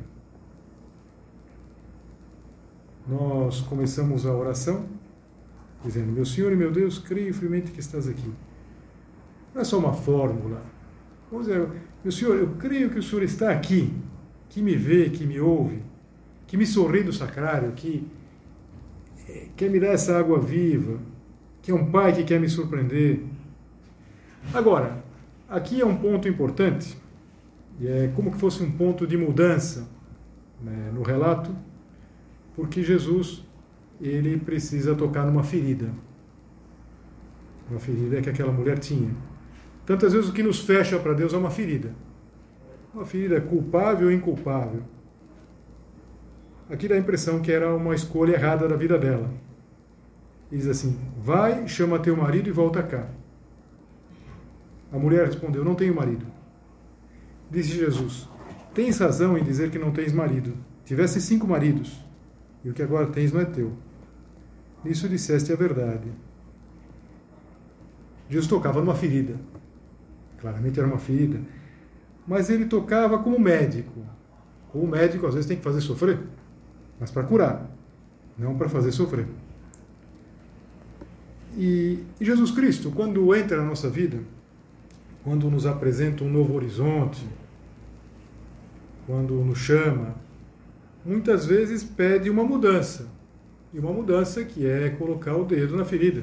nós 3.10 3.60
começamos 3.60 4.24
a 4.24 4.32
oração 4.32 4.86
dizendo: 5.84 6.12
Meu 6.12 6.24
Senhor 6.24 6.52
e 6.52 6.56
meu 6.56 6.70
Deus, 6.70 6.98
creio 6.98 7.32
firmemente 7.32 7.70
que 7.70 7.80
estás 7.80 8.08
aqui. 8.08 8.30
Não 9.54 9.62
é 9.62 9.64
só 9.64 9.78
uma 9.78 9.92
fórmula. 9.92 10.62
Vamos 11.30 11.46
dizer, 11.46 11.68
meu 12.02 12.12
Senhor, 12.12 12.36
eu 12.36 12.48
creio 12.58 12.90
que 12.90 12.98
o 12.98 13.02
Senhor 13.02 13.22
está 13.22 13.50
aqui, 13.50 13.92
que 14.48 14.60
me 14.62 14.74
vê, 14.76 15.10
que 15.10 15.24
me 15.24 15.40
ouve, 15.40 15.82
que 16.46 16.56
me 16.56 16.66
sorri 16.66 17.02
do 17.02 17.12
sacrário, 17.12 17.72
que 17.72 18.06
eh, 19.28 19.48
quer 19.56 19.70
me 19.70 19.78
dar 19.78 19.88
essa 19.88 20.18
água 20.18 20.40
viva, 20.40 20.98
que 21.62 21.70
é 21.70 21.74
um 21.74 21.90
Pai 21.90 22.12
que 22.12 22.24
quer 22.24 22.40
me 22.40 22.48
surpreender. 22.48 23.22
Agora, 24.52 25.04
aqui 25.48 25.80
é 25.80 25.86
um 25.86 25.96
ponto 25.96 26.26
importante, 26.28 26.96
e 27.78 27.86
é 27.86 28.12
como 28.14 28.32
que 28.32 28.38
fosse 28.38 28.62
um 28.62 28.70
ponto 28.72 29.06
de 29.06 29.16
mudança 29.16 29.88
né, 30.60 30.90
no 30.92 31.02
relato 31.02 31.54
porque 32.60 32.82
Jesus 32.82 33.42
ele 34.00 34.38
precisa 34.38 34.94
tocar 34.94 35.26
numa 35.26 35.42
ferida. 35.42 35.90
Uma 37.70 37.78
ferida 37.78 38.20
que 38.20 38.30
aquela 38.30 38.52
mulher 38.52 38.78
tinha. 38.78 39.14
Tantas 39.84 40.12
vezes 40.12 40.30
o 40.30 40.32
que 40.32 40.42
nos 40.42 40.60
fecha 40.60 40.98
para 40.98 41.12
Deus 41.12 41.34
é 41.34 41.36
uma 41.36 41.50
ferida. 41.50 41.94
Uma 42.94 43.04
ferida 43.04 43.40
culpável 43.40 44.08
ou 44.08 44.12
inculpável. 44.12 44.82
aqui 46.68 46.88
dá 46.88 46.94
a 46.94 46.98
impressão 46.98 47.40
que 47.40 47.52
era 47.52 47.74
uma 47.74 47.94
escolha 47.94 48.32
errada 48.32 48.66
da 48.66 48.76
vida 48.76 48.98
dela. 48.98 49.30
E 50.50 50.56
diz 50.56 50.66
assim: 50.66 50.98
Vai, 51.18 51.68
chama 51.68 51.98
teu 51.98 52.16
marido 52.16 52.48
e 52.48 52.52
volta 52.52 52.82
cá. 52.82 53.08
A 54.92 54.98
mulher 54.98 55.26
respondeu: 55.26 55.64
Não 55.64 55.74
tenho 55.74 55.94
marido. 55.94 56.26
Disse 57.50 57.70
Jesus: 57.70 58.28
Tens 58.74 58.98
razão 58.98 59.36
em 59.36 59.44
dizer 59.44 59.70
que 59.70 59.78
não 59.78 59.92
tens 59.92 60.12
marido. 60.12 60.54
Tivesse 60.84 61.20
cinco 61.20 61.46
maridos, 61.46 62.00
e 62.64 62.70
o 62.70 62.74
que 62.74 62.82
agora 62.82 63.06
tens 63.06 63.32
não 63.32 63.40
é 63.40 63.44
teu. 63.44 63.72
Nisso 64.84 65.08
disseste 65.08 65.52
a 65.52 65.56
verdade. 65.56 66.10
Jesus 68.28 68.48
tocava 68.48 68.80
numa 68.80 68.94
ferida. 68.94 69.34
Claramente 70.38 70.78
era 70.78 70.88
uma 70.88 70.98
ferida. 70.98 71.40
Mas 72.26 72.48
ele 72.48 72.66
tocava 72.66 73.18
como 73.18 73.38
médico. 73.38 74.04
Como 74.70 74.86
médico, 74.86 75.26
às 75.26 75.34
vezes, 75.34 75.48
tem 75.48 75.56
que 75.56 75.64
fazer 75.64 75.80
sofrer. 75.80 76.18
Mas 76.98 77.10
para 77.10 77.24
curar, 77.24 77.68
não 78.38 78.56
para 78.56 78.68
fazer 78.68 78.92
sofrer. 78.92 79.26
E, 81.56 82.04
Jesus 82.20 82.50
Cristo, 82.52 82.92
quando 82.92 83.34
entra 83.34 83.56
na 83.56 83.64
nossa 83.64 83.90
vida, 83.90 84.18
quando 85.24 85.50
nos 85.50 85.66
apresenta 85.66 86.22
um 86.22 86.30
novo 86.30 86.54
horizonte, 86.54 87.26
quando 89.06 89.34
nos 89.44 89.58
chama, 89.58 90.14
muitas 91.04 91.44
vezes 91.44 91.82
pede 91.82 92.30
uma 92.30 92.44
mudança. 92.44 93.08
E 93.72 93.78
uma 93.78 93.92
mudança 93.92 94.44
que 94.44 94.66
é 94.66 94.90
colocar 94.90 95.36
o 95.36 95.44
dedo 95.44 95.76
na 95.76 95.84
ferida. 95.84 96.22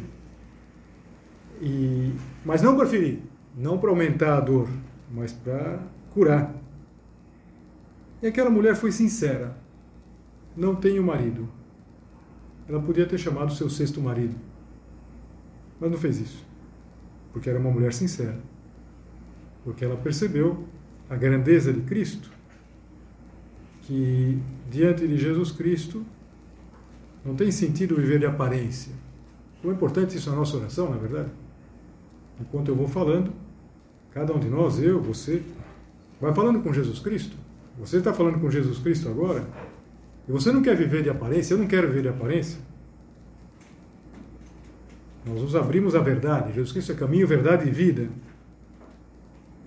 E, 1.61 2.13
mas 2.45 2.61
não 2.61 2.75
para 2.75 2.87
ferir, 2.87 3.19
não 3.55 3.77
para 3.77 3.89
aumentar 3.89 4.37
a 4.37 4.39
dor, 4.41 4.69
mas 5.11 5.31
para 5.31 5.79
curar. 6.11 6.53
E 8.21 8.27
aquela 8.27 8.49
mulher 8.49 8.75
foi 8.75 8.91
sincera. 8.91 9.57
Não 10.55 10.75
tenho 10.75 11.03
marido. 11.03 11.47
Ela 12.67 12.81
podia 12.81 13.05
ter 13.05 13.17
chamado 13.17 13.53
seu 13.53 13.69
sexto 13.69 14.01
marido, 14.01 14.35
mas 15.79 15.89
não 15.89 15.97
fez 15.97 16.19
isso, 16.19 16.45
porque 17.31 17.49
era 17.49 17.57
uma 17.57 17.71
mulher 17.71 17.93
sincera, 17.93 18.37
porque 19.63 19.85
ela 19.85 19.95
percebeu 19.95 20.67
a 21.09 21.15
grandeza 21.15 21.71
de 21.71 21.79
Cristo, 21.81 22.29
que 23.83 24.37
diante 24.69 25.07
de 25.07 25.17
Jesus 25.17 25.49
Cristo 25.49 26.05
não 27.27 27.35
tem 27.35 27.51
sentido 27.51 27.97
viver 27.97 28.19
de 28.19 28.25
aparência. 28.25 28.93
É 29.63 29.67
importante 29.67 30.15
isso 30.15 30.29
na 30.29 30.37
nossa 30.37 30.55
oração, 30.55 30.89
na 30.89 30.95
é 30.95 30.99
verdade? 30.99 31.29
Enquanto 32.39 32.69
eu 32.69 32.75
vou 32.75 32.87
falando, 32.87 33.33
cada 34.13 34.33
um 34.33 34.39
de 34.39 34.47
nós, 34.47 34.79
eu, 34.81 35.01
você, 35.01 35.43
vai 36.21 36.33
falando 36.33 36.61
com 36.61 36.71
Jesus 36.71 36.99
Cristo. 36.99 37.35
Você 37.77 37.97
está 37.97 38.13
falando 38.13 38.39
com 38.39 38.49
Jesus 38.49 38.79
Cristo 38.79 39.09
agora? 39.09 39.45
E 40.25 40.31
você 40.31 40.53
não 40.53 40.61
quer 40.61 40.77
viver 40.77 41.03
de 41.03 41.09
aparência? 41.09 41.53
Eu 41.53 41.57
não 41.57 41.67
quero 41.67 41.89
viver 41.89 42.03
de 42.03 42.07
aparência. 42.07 42.59
Nós 45.25 45.41
nos 45.41 45.55
abrimos 45.55 45.95
à 45.95 45.99
verdade. 45.99 46.53
Jesus 46.53 46.71
Cristo 46.71 46.93
é 46.93 46.95
caminho, 46.95 47.27
verdade 47.27 47.67
e 47.67 47.71
vida. 47.71 48.07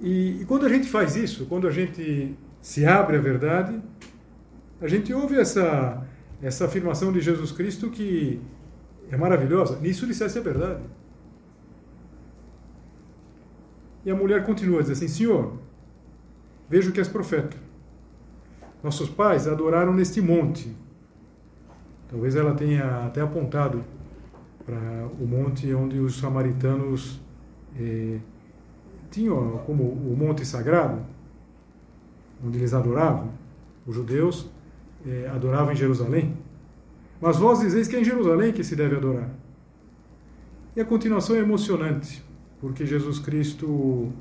E, 0.00 0.40
e 0.40 0.44
quando 0.46 0.64
a 0.64 0.68
gente 0.70 0.88
faz 0.88 1.14
isso, 1.14 1.44
quando 1.44 1.68
a 1.68 1.70
gente 1.70 2.34
se 2.62 2.86
abre 2.86 3.18
à 3.18 3.20
verdade, 3.20 3.78
a 4.80 4.88
gente 4.88 5.12
ouve 5.12 5.38
essa, 5.38 6.06
essa 6.42 6.64
afirmação 6.64 7.12
de 7.12 7.20
Jesus 7.20 7.52
Cristo 7.52 7.90
que 7.90 8.40
é 9.10 9.16
maravilhosa. 9.16 9.78
Nisso 9.80 10.06
dissesse 10.06 10.38
a 10.38 10.42
verdade. 10.42 10.82
E 14.04 14.10
a 14.10 14.14
mulher 14.14 14.44
continua 14.44 14.78
a 14.78 14.82
dizer 14.82 14.94
assim: 14.94 15.08
Senhor, 15.08 15.54
vejo 16.68 16.92
que 16.92 17.00
és 17.00 17.08
profeta. 17.08 17.56
Nossos 18.82 19.10
pais 19.10 19.46
adoraram 19.46 19.92
neste 19.92 20.20
monte. 20.22 20.74
Talvez 22.08 22.34
ela 22.34 22.54
tenha 22.54 23.06
até 23.06 23.20
apontado 23.20 23.84
para 24.64 24.78
o 25.20 25.26
monte 25.26 25.72
onde 25.74 25.98
os 25.98 26.18
samaritanos 26.18 27.20
eh, 27.78 28.18
tinham 29.10 29.58
como 29.66 29.82
o 29.84 30.16
monte 30.16 30.44
sagrado, 30.46 31.02
onde 32.44 32.58
eles 32.58 32.72
adoravam. 32.72 33.30
Os 33.86 33.94
judeus 33.94 34.48
eh, 35.06 35.30
adoravam 35.32 35.72
em 35.72 35.76
Jerusalém. 35.76 36.36
Mas 37.20 37.36
vós 37.36 37.60
dizeis 37.60 37.86
que 37.88 37.96
é 37.96 38.00
em 38.00 38.04
Jerusalém 38.04 38.52
que 38.52 38.64
se 38.64 38.74
deve 38.74 38.96
adorar. 38.96 39.30
E 40.74 40.80
a 40.80 40.84
continuação 40.84 41.36
é 41.36 41.40
emocionante 41.40 42.24
porque 42.60 42.86
Jesus 42.86 43.18
Cristo 43.18 44.12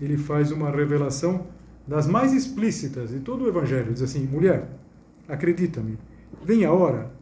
ele 0.00 0.16
faz 0.16 0.50
uma 0.50 0.70
revelação 0.70 1.46
das 1.86 2.06
mais 2.06 2.32
explícitas 2.32 3.10
de 3.10 3.20
todo 3.20 3.44
o 3.44 3.48
Evangelho. 3.48 3.92
Diz 3.92 4.02
assim: 4.02 4.26
mulher, 4.26 4.68
acredita-me, 5.28 5.98
vem 6.42 6.64
a 6.64 6.72
hora 6.72 7.12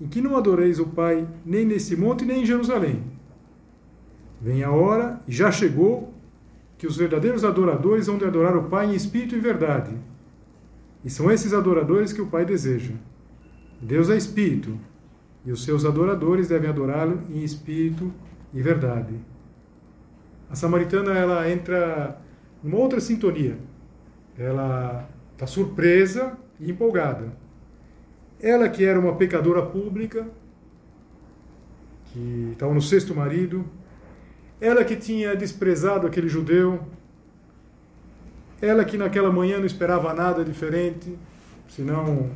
em 0.00 0.06
que 0.06 0.20
não 0.20 0.36
adoreis 0.36 0.78
o 0.78 0.86
Pai 0.86 1.26
nem 1.44 1.64
nesse 1.64 1.96
monte 1.96 2.24
nem 2.24 2.42
em 2.42 2.46
Jerusalém. 2.46 3.02
Vem 4.40 4.64
a 4.64 4.70
hora, 4.70 5.20
já 5.28 5.52
chegou, 5.52 6.12
que 6.76 6.86
os 6.86 6.96
verdadeiros 6.96 7.44
adoradores 7.44 8.08
vão 8.08 8.18
de 8.18 8.24
adorar 8.24 8.56
o 8.56 8.64
Pai 8.64 8.86
em 8.86 8.94
espírito 8.94 9.36
e 9.36 9.40
verdade. 9.40 9.94
E 11.04 11.10
são 11.10 11.30
esses 11.30 11.52
adoradores 11.52 12.12
que 12.12 12.22
o 12.22 12.26
Pai 12.26 12.44
deseja. 12.44 12.94
Deus 13.80 14.08
é 14.08 14.16
espírito, 14.16 14.78
e 15.44 15.50
os 15.50 15.64
seus 15.64 15.84
adoradores 15.84 16.48
devem 16.48 16.70
adorá-lo 16.70 17.20
em 17.28 17.42
espírito 17.42 18.12
e 18.54 18.62
verdade. 18.62 19.14
A 20.48 20.54
samaritana 20.54 21.12
ela 21.12 21.50
entra 21.50 22.20
numa 22.62 22.76
outra 22.76 23.00
sintonia. 23.00 23.58
Ela 24.38 25.08
está 25.32 25.46
surpresa 25.46 26.38
e 26.60 26.70
empolgada. 26.70 27.32
Ela 28.40 28.68
que 28.68 28.84
era 28.84 28.98
uma 28.98 29.16
pecadora 29.16 29.62
pública, 29.62 30.26
que 32.06 32.50
estava 32.52 32.72
no 32.72 32.82
sexto 32.82 33.14
marido, 33.14 33.64
ela 34.60 34.84
que 34.84 34.94
tinha 34.94 35.34
desprezado 35.34 36.06
aquele 36.06 36.28
judeu, 36.28 36.80
ela 38.62 38.84
que 38.84 38.96
naquela 38.96 39.32
manhã 39.32 39.58
não 39.58 39.66
esperava 39.66 40.14
nada 40.14 40.44
diferente, 40.44 41.18
senão 41.68 42.30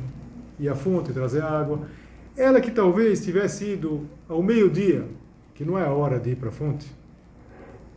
ir 0.59 0.67
à 0.67 0.75
fonte 0.75 1.13
trazer 1.13 1.41
água, 1.41 1.87
ela 2.35 2.59
que 2.59 2.69
talvez 2.69 3.23
tivesse 3.23 3.71
ido 3.71 4.05
ao 4.27 4.43
meio-dia, 4.43 5.07
que 5.55 5.63
não 5.63 5.79
é 5.79 5.85
a 5.85 5.91
hora 5.91 6.19
de 6.19 6.31
ir 6.31 6.35
para 6.35 6.49
a 6.49 6.51
fonte, 6.51 6.85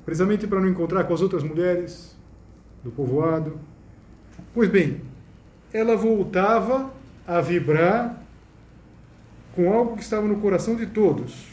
precisamente 0.05 0.47
para 0.47 0.61
não 0.61 0.69
encontrar 0.69 1.05
com 1.05 1.13
as 1.13 1.21
outras 1.21 1.43
mulheres 1.43 2.17
do 2.85 2.93
povoado. 2.93 3.59
Pois 4.55 4.71
bem, 4.71 5.01
ela 5.73 5.97
voltava 5.97 6.93
a 7.27 7.41
vibrar 7.41 8.25
com 9.57 9.73
algo 9.73 9.97
que 9.97 10.03
estava 10.03 10.27
no 10.29 10.37
coração 10.41 10.77
de 10.77 10.87
todos, 10.87 11.49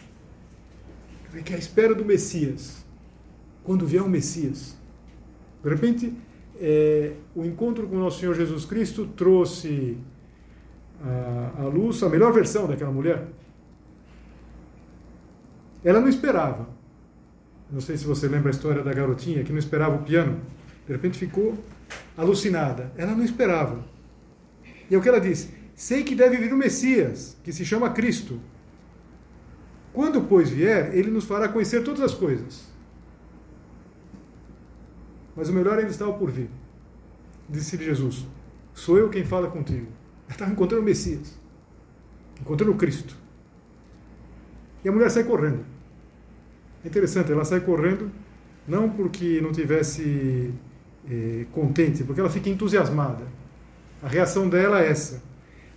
que 1.43 1.53
é 1.53 1.55
a 1.55 1.59
espera 1.59 1.95
do 1.95 2.05
Messias. 2.05 2.85
Quando 3.63 3.85
vier 3.85 4.01
o 4.01 4.09
Messias. 4.09 4.77
De 5.61 5.69
repente, 5.69 6.13
é, 6.59 7.13
o 7.35 7.43
encontro 7.43 7.87
com 7.87 7.95
o 7.95 7.99
nosso 7.99 8.19
Senhor 8.19 8.35
Jesus 8.35 8.65
Cristo 8.65 9.05
trouxe 9.07 9.97
à 11.59 11.63
luz 11.63 12.01
a 12.01 12.09
melhor 12.09 12.33
versão 12.33 12.67
daquela 12.67 12.91
mulher. 12.91 13.27
Ela 15.83 15.99
não 15.99 16.09
esperava 16.09 16.77
não 17.69 17.81
sei 17.81 17.97
se 17.97 18.05
você 18.05 18.27
lembra 18.27 18.49
a 18.49 18.51
história 18.51 18.81
da 18.81 18.93
garotinha 18.93 19.43
que 19.43 19.51
não 19.51 19.59
esperava 19.59 19.95
o 19.95 20.03
piano. 20.03 20.39
De 20.85 20.93
repente 20.93 21.17
ficou 21.17 21.57
alucinada. 22.15 22.91
Ela 22.97 23.13
não 23.13 23.23
esperava. 23.25 23.83
E 24.89 24.95
é 24.95 24.97
o 24.97 25.01
que 25.01 25.09
ela 25.09 25.19
disse: 25.19 25.49
Sei 25.75 26.03
que 26.03 26.15
deve 26.15 26.37
vir 26.37 26.53
o 26.53 26.57
Messias, 26.57 27.35
que 27.43 27.51
se 27.51 27.65
chama 27.65 27.89
Cristo. 27.89 28.39
Quando, 29.91 30.21
pois, 30.21 30.49
vier, 30.49 30.95
ele 30.95 31.11
nos 31.11 31.25
fará 31.25 31.49
conhecer 31.49 31.83
todas 31.83 32.01
as 32.01 32.13
coisas. 32.13 32.67
Mas 35.37 35.49
o 35.49 35.53
melhor 35.53 35.77
ainda 35.77 35.91
estava 35.91 36.11
por 36.13 36.31
vir. 36.31 36.49
Disse 37.47 37.77
Jesus: 37.77 38.25
Sou 38.73 38.97
eu 38.97 39.07
quem 39.07 39.23
fala 39.23 39.47
contigo. 39.47 39.87
Ela 40.25 40.31
estava 40.31 40.51
encontrando 40.51 40.81
o 40.81 40.85
Messias, 40.85 41.39
encontrando 42.41 42.71
o 42.73 42.75
Cristo. 42.75 43.15
E 44.83 44.89
a 44.89 44.91
mulher 44.91 45.11
sai 45.11 45.23
correndo. 45.23 45.63
É 46.83 46.87
interessante, 46.87 47.31
ela 47.31 47.45
sai 47.45 47.61
correndo, 47.61 48.11
não 48.67 48.89
porque 48.89 49.39
não 49.39 49.51
tivesse 49.51 50.53
eh, 51.09 51.45
contente, 51.51 52.03
porque 52.03 52.19
ela 52.19 52.29
fica 52.29 52.49
entusiasmada. 52.49 53.25
A 54.01 54.07
reação 54.07 54.49
dela 54.49 54.81
é 54.81 54.89
essa. 54.89 55.23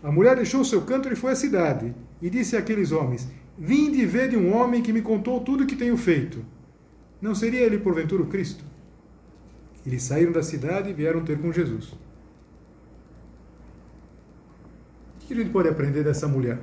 A 0.03 0.11
mulher 0.11 0.37
deixou 0.37 0.63
o 0.63 0.65
seu 0.65 0.83
canto 0.83 1.13
e 1.13 1.15
foi 1.15 1.33
à 1.33 1.37
cidade, 1.37 1.95
e 2.21 2.31
disse 2.31 2.57
àqueles 2.57 2.93
homens: 2.93 3.29
Vim 3.59 3.91
de 3.93 4.07
ver 4.07 4.31
de 4.31 4.37
um 4.37 4.57
homem 4.57 4.83
que 4.83 4.93
me 4.93 5.03
contou 5.03 5.41
tudo 5.41 5.65
o 5.65 5.67
que 5.67 5.77
tenho 5.77 5.97
feito. 5.97 6.43
Não 7.21 7.35
seria 7.35 7.61
ele 7.61 7.79
porventura 7.79 8.23
o 8.23 8.27
Cristo? 8.27 8.70
Eles 9.87 10.03
saíram 10.03 10.33
da 10.33 10.43
cidade 10.43 10.91
e 10.91 10.93
vieram 10.93 11.25
ter 11.25 11.39
com 11.39 11.53
Jesus. 11.53 11.93
O 15.17 15.27
que 15.27 15.35
a 15.35 15.37
gente 15.37 15.51
pode 15.51 15.69
aprender 15.69 16.03
dessa 16.03 16.29
mulher? 16.29 16.59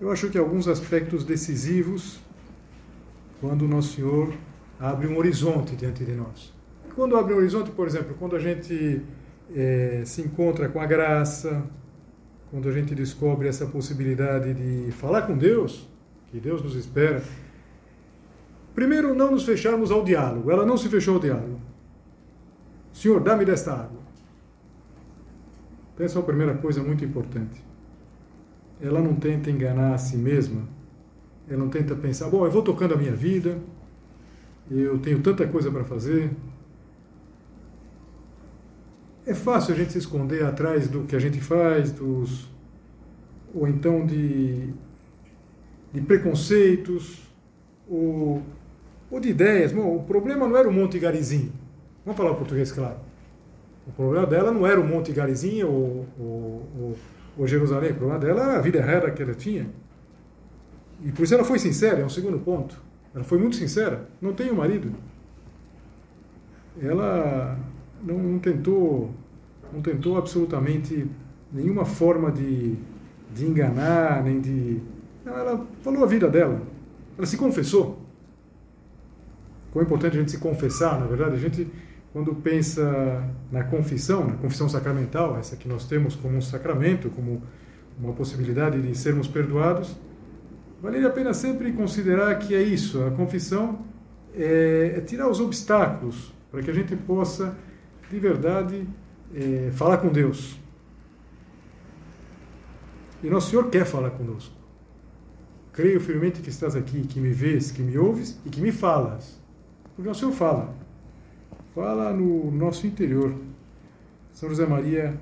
Eu 0.00 0.10
acho 0.10 0.28
que 0.30 0.38
alguns 0.38 0.66
aspectos 0.66 1.24
decisivos 1.24 2.20
quando 3.40 3.62
o 3.62 3.68
Nosso 3.68 3.94
Senhor 3.94 4.32
abre 4.78 5.06
um 5.06 5.16
horizonte 5.16 5.74
diante 5.76 6.04
de 6.04 6.12
nós. 6.12 6.52
Quando 6.94 7.16
abre 7.16 7.34
um 7.34 7.36
horizonte, 7.38 7.70
por 7.70 7.86
exemplo, 7.86 8.14
quando 8.18 8.36
a 8.36 8.38
gente 8.38 9.02
é, 9.54 10.02
se 10.04 10.20
encontra 10.22 10.68
com 10.68 10.80
a 10.80 10.86
graça, 10.86 11.62
quando 12.50 12.68
a 12.68 12.72
gente 12.72 12.94
descobre 12.94 13.48
essa 13.48 13.66
possibilidade 13.66 14.52
de 14.54 14.90
falar 14.92 15.22
com 15.22 15.36
Deus, 15.36 15.88
que 16.30 16.40
Deus 16.40 16.62
nos 16.62 16.74
espera, 16.74 17.22
primeiro 18.80 19.14
não 19.14 19.30
nos 19.30 19.44
fecharmos 19.44 19.90
ao 19.90 20.02
diálogo. 20.02 20.50
Ela 20.50 20.64
não 20.64 20.78
se 20.78 20.88
fechou 20.88 21.16
ao 21.16 21.20
diálogo. 21.20 21.60
Senhor, 22.94 23.20
dá-me 23.20 23.44
desta 23.44 23.74
água. 23.74 24.00
Essa 25.98 26.18
é 26.18 26.22
a 26.22 26.24
primeira 26.24 26.54
coisa 26.54 26.82
muito 26.82 27.04
importante. 27.04 27.62
Ela 28.80 29.02
não 29.02 29.14
tenta 29.14 29.50
enganar 29.50 29.92
a 29.92 29.98
si 29.98 30.16
mesma. 30.16 30.62
Ela 31.46 31.58
não 31.58 31.68
tenta 31.68 31.94
pensar, 31.94 32.30
bom, 32.30 32.46
eu 32.46 32.50
vou 32.50 32.62
tocando 32.62 32.94
a 32.94 32.96
minha 32.96 33.12
vida, 33.14 33.58
eu 34.70 34.98
tenho 34.98 35.20
tanta 35.20 35.46
coisa 35.46 35.70
para 35.70 35.84
fazer. 35.84 36.30
É 39.26 39.34
fácil 39.34 39.74
a 39.74 39.76
gente 39.76 39.92
se 39.92 39.98
esconder 39.98 40.42
atrás 40.42 40.88
do 40.88 41.02
que 41.02 41.14
a 41.14 41.18
gente 41.18 41.38
faz, 41.38 41.92
dos 41.92 42.48
ou 43.52 43.68
então 43.68 44.06
de, 44.06 44.72
de 45.92 46.00
preconceitos, 46.00 47.28
ou, 47.86 48.42
ou 49.10 49.20
de 49.20 49.30
ideias. 49.30 49.72
Bom, 49.72 49.96
o 49.96 50.02
problema 50.04 50.46
não 50.46 50.56
era 50.56 50.68
o 50.68 50.72
Monte 50.72 50.98
Garizinho. 50.98 51.52
Vamos 52.04 52.16
falar 52.16 52.32
o 52.32 52.36
português 52.36 52.70
claro. 52.72 52.96
O 53.86 53.92
problema 53.92 54.26
dela 54.26 54.50
não 54.52 54.66
era 54.66 54.80
o 54.80 54.86
Monte 54.86 55.12
Garizinho 55.12 55.68
ou, 55.68 56.06
ou, 56.18 56.68
ou, 56.78 56.96
ou 57.38 57.46
Jerusalém. 57.46 57.92
O 57.92 57.94
problema 57.96 58.20
dela 58.20 58.42
era 58.42 58.58
a 58.58 58.60
vida 58.60 58.78
errada 58.78 59.10
que 59.10 59.22
ela 59.22 59.34
tinha. 59.34 59.68
E 61.04 61.10
por 61.10 61.24
isso 61.24 61.34
ela 61.34 61.44
foi 61.44 61.58
sincera, 61.58 62.00
é 62.00 62.04
um 62.04 62.10
segundo 62.10 62.38
ponto. 62.38 62.80
Ela 63.14 63.24
foi 63.24 63.38
muito 63.38 63.56
sincera. 63.56 64.08
Não 64.20 64.32
tenho 64.32 64.54
marido. 64.54 64.92
Ela 66.80 67.58
não, 68.02 68.18
não 68.18 68.38
tentou, 68.38 69.10
não 69.72 69.82
tentou 69.82 70.16
absolutamente 70.16 71.06
nenhuma 71.52 71.84
forma 71.84 72.30
de, 72.30 72.76
de 73.34 73.46
enganar, 73.46 74.22
nem 74.22 74.40
de. 74.40 74.80
Ela 75.26 75.66
falou 75.82 76.04
a 76.04 76.06
vida 76.06 76.28
dela. 76.28 76.62
Ela 77.18 77.26
se 77.26 77.36
confessou. 77.36 77.99
Como 79.72 79.82
é 79.82 79.86
importante 79.86 80.16
a 80.16 80.20
gente 80.20 80.30
se 80.30 80.38
confessar, 80.38 80.98
na 80.98 81.06
verdade, 81.06 81.34
a 81.34 81.38
gente 81.38 81.66
quando 82.12 82.34
pensa 82.34 83.24
na 83.52 83.62
confissão, 83.62 84.26
na 84.26 84.34
confissão 84.34 84.68
sacramental, 84.68 85.38
essa 85.38 85.56
que 85.56 85.68
nós 85.68 85.84
temos 85.84 86.16
como 86.16 86.36
um 86.36 86.42
sacramento, 86.42 87.08
como 87.10 87.42
uma 87.98 88.12
possibilidade 88.12 88.80
de 88.82 88.96
sermos 88.96 89.28
perdoados, 89.28 89.96
vale 90.82 91.04
a 91.04 91.10
pena 91.10 91.32
sempre 91.32 91.72
considerar 91.72 92.36
que 92.38 92.54
é 92.54 92.62
isso. 92.62 93.02
A 93.04 93.10
confissão 93.12 93.84
é, 94.34 94.94
é 94.96 95.00
tirar 95.00 95.28
os 95.28 95.40
obstáculos 95.40 96.32
para 96.50 96.62
que 96.62 96.70
a 96.70 96.74
gente 96.74 96.96
possa, 96.96 97.56
de 98.10 98.18
verdade, 98.18 98.88
é, 99.32 99.70
falar 99.72 99.98
com 99.98 100.08
Deus. 100.08 100.58
E 103.22 103.30
Nosso 103.30 103.50
Senhor 103.50 103.68
quer 103.68 103.84
falar 103.84 104.10
conosco. 104.10 104.54
Creio 105.72 106.00
firmemente 106.00 106.40
que 106.40 106.48
estás 106.48 106.74
aqui, 106.74 107.02
que 107.06 107.20
me 107.20 107.30
vês, 107.30 107.70
que 107.70 107.82
me 107.82 107.96
ouves 107.96 108.40
e 108.44 108.50
que 108.50 108.60
me 108.60 108.72
falas. 108.72 109.39
O 110.08 110.14
Senhor 110.14 110.32
fala 110.32 110.80
fala 111.74 112.12
no 112.12 112.50
nosso 112.50 112.86
interior. 112.86 113.34
São 114.32 114.48
José 114.48 114.66
Maria, 114.66 115.14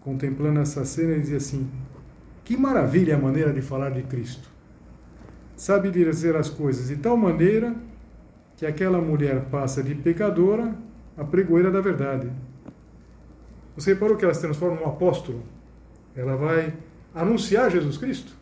contemplando 0.00 0.60
essa 0.60 0.84
cena, 0.84 1.18
dizia 1.18 1.36
assim: 1.36 1.68
Que 2.44 2.56
maravilha 2.56 3.16
a 3.16 3.18
maneira 3.18 3.52
de 3.52 3.60
falar 3.60 3.90
de 3.90 4.02
Cristo. 4.02 4.48
Sabe 5.56 5.90
dizer 5.90 6.36
as 6.36 6.48
coisas 6.48 6.88
de 6.88 6.96
tal 6.96 7.16
maneira 7.16 7.74
que 8.56 8.64
aquela 8.64 9.00
mulher 9.00 9.46
passa 9.46 9.82
de 9.82 9.94
pecadora 9.94 10.74
a 11.16 11.24
pregoeira 11.24 11.70
da 11.70 11.80
verdade. 11.80 12.30
Você 13.76 13.92
reparou 13.92 14.16
que 14.16 14.24
ela 14.24 14.34
se 14.34 14.40
transforma 14.40 14.76
num 14.80 14.86
apóstolo? 14.86 15.42
Ela 16.14 16.36
vai 16.36 16.74
anunciar 17.14 17.70
Jesus 17.70 17.96
Cristo. 17.96 18.32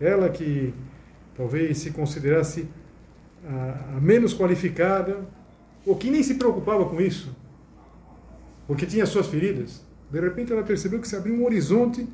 Ela 0.00 0.28
que 0.28 0.74
talvez 1.36 1.78
se 1.78 1.90
considerasse 1.90 2.68
a, 3.46 4.00
menos 4.00 4.34
qualificada, 4.34 5.24
ou 5.84 5.96
que 5.96 6.10
nem 6.10 6.22
se 6.22 6.34
preocupava 6.34 6.84
com 6.86 7.00
isso, 7.00 7.34
porque 8.66 8.84
tinha 8.84 9.06
suas 9.06 9.28
feridas, 9.28 9.84
de 10.10 10.20
repente 10.20 10.52
ela 10.52 10.62
percebeu 10.62 11.00
que 11.00 11.08
se 11.08 11.16
abriu 11.16 11.34
um 11.34 11.44
horizonte 11.44 12.06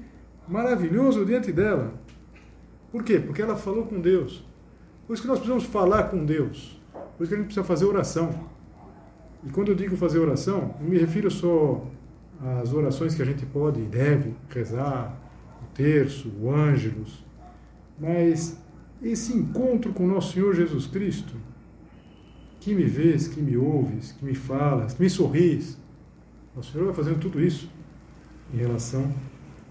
maravilhoso 0.46 1.24
diante 1.24 1.52
dela. 1.52 1.92
Por 2.90 3.02
quê? 3.02 3.18
Porque 3.18 3.40
ela 3.40 3.56
falou 3.56 3.86
com 3.86 4.00
Deus. 4.00 4.44
Por 5.06 5.14
isso 5.14 5.22
que 5.22 5.28
nós 5.28 5.38
precisamos 5.38 5.64
falar 5.64 6.04
com 6.04 6.24
Deus. 6.24 6.78
Por 7.16 7.24
isso 7.24 7.28
que 7.28 7.34
a 7.34 7.36
gente 7.38 7.46
precisa 7.46 7.64
fazer 7.64 7.86
oração. 7.86 8.30
E 9.44 9.50
quando 9.50 9.68
eu 9.68 9.74
digo 9.74 9.96
fazer 9.96 10.18
oração, 10.18 10.74
não 10.80 10.88
me 10.88 10.98
refiro 10.98 11.30
só 11.30 11.86
às 12.60 12.72
orações 12.72 13.14
que 13.14 13.22
a 13.22 13.24
gente 13.24 13.46
pode 13.46 13.80
e 13.80 13.84
deve 13.84 14.34
rezar, 14.50 15.16
o 15.62 15.74
terço, 15.74 16.28
o 16.40 16.50
ângelos, 16.50 17.24
mas 17.98 18.58
esse 19.02 19.32
encontro 19.32 19.92
com 19.92 20.06
nosso 20.06 20.34
Senhor 20.34 20.54
Jesus 20.54 20.86
Cristo, 20.86 21.34
que 22.60 22.74
me 22.74 22.84
vês, 22.84 23.26
que 23.26 23.40
me 23.40 23.56
ouves, 23.56 24.12
que 24.12 24.24
me 24.24 24.34
falas, 24.34 24.94
que 24.94 25.02
me 25.02 25.10
sorris. 25.10 25.76
O 26.54 26.62
Senhor 26.62 26.84
vai 26.86 26.94
fazendo 26.94 27.18
tudo 27.18 27.40
isso 27.40 27.68
em 28.54 28.58
relação 28.58 29.12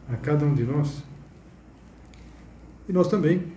a 0.09 0.15
cada 0.17 0.45
um 0.45 0.53
de 0.53 0.63
nós. 0.63 1.03
E 2.89 2.91
nós 2.91 3.07
também 3.07 3.53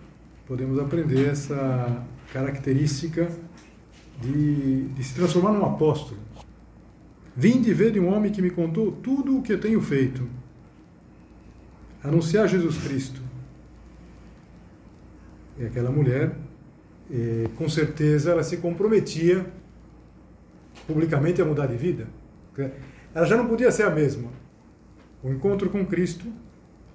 podemos 0.46 0.78
aprender 0.78 1.28
essa 1.28 2.06
característica 2.32 3.28
de, 4.20 4.84
de 4.88 5.02
se 5.02 5.14
transformar 5.14 5.52
num 5.52 5.64
apóstolo. 5.64 6.20
Vim 7.36 7.60
de 7.60 7.74
ver 7.74 7.90
de 7.90 7.98
um 7.98 8.14
homem 8.14 8.30
que 8.30 8.40
me 8.40 8.50
contou 8.50 8.92
tudo 8.92 9.38
o 9.38 9.42
que 9.42 9.52
eu 9.52 9.60
tenho 9.60 9.80
feito. 9.80 10.28
Anunciar 12.02 12.48
Jesus 12.48 12.78
Cristo. 12.78 13.23
E 15.58 15.66
aquela 15.66 15.90
mulher 15.90 16.32
com 17.56 17.68
certeza 17.68 18.30
ela 18.30 18.42
se 18.42 18.56
comprometia 18.58 19.46
publicamente 20.86 21.40
a 21.40 21.44
mudar 21.44 21.66
de 21.66 21.76
vida. 21.76 22.06
Ela 23.14 23.26
já 23.26 23.36
não 23.36 23.46
podia 23.46 23.70
ser 23.70 23.84
a 23.84 23.90
mesma. 23.90 24.30
O 25.22 25.30
encontro 25.30 25.70
com 25.70 25.84
Cristo 25.86 26.26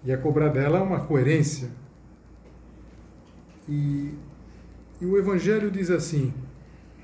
ia 0.04 0.18
cobrar 0.18 0.50
dela 0.50 0.82
uma 0.82 1.02
coerência. 1.02 1.70
E, 3.68 4.14
e 5.00 5.06
o 5.06 5.18
Evangelho 5.18 5.72
diz 5.72 5.90
assim: 5.90 6.34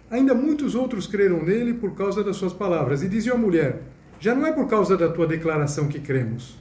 Ainda 0.09 0.33
muitos 0.33 0.75
outros 0.75 1.07
creram 1.07 1.43
nele 1.43 1.73
por 1.73 1.95
causa 1.95 2.23
das 2.23 2.35
suas 2.35 2.53
palavras. 2.53 3.03
E 3.03 3.09
dizia 3.09 3.33
a 3.33 3.37
mulher: 3.37 3.83
Já 4.19 4.35
não 4.35 4.45
é 4.45 4.51
por 4.51 4.67
causa 4.67 4.97
da 4.97 5.09
tua 5.09 5.27
declaração 5.27 5.87
que 5.87 5.99
cremos, 5.99 6.57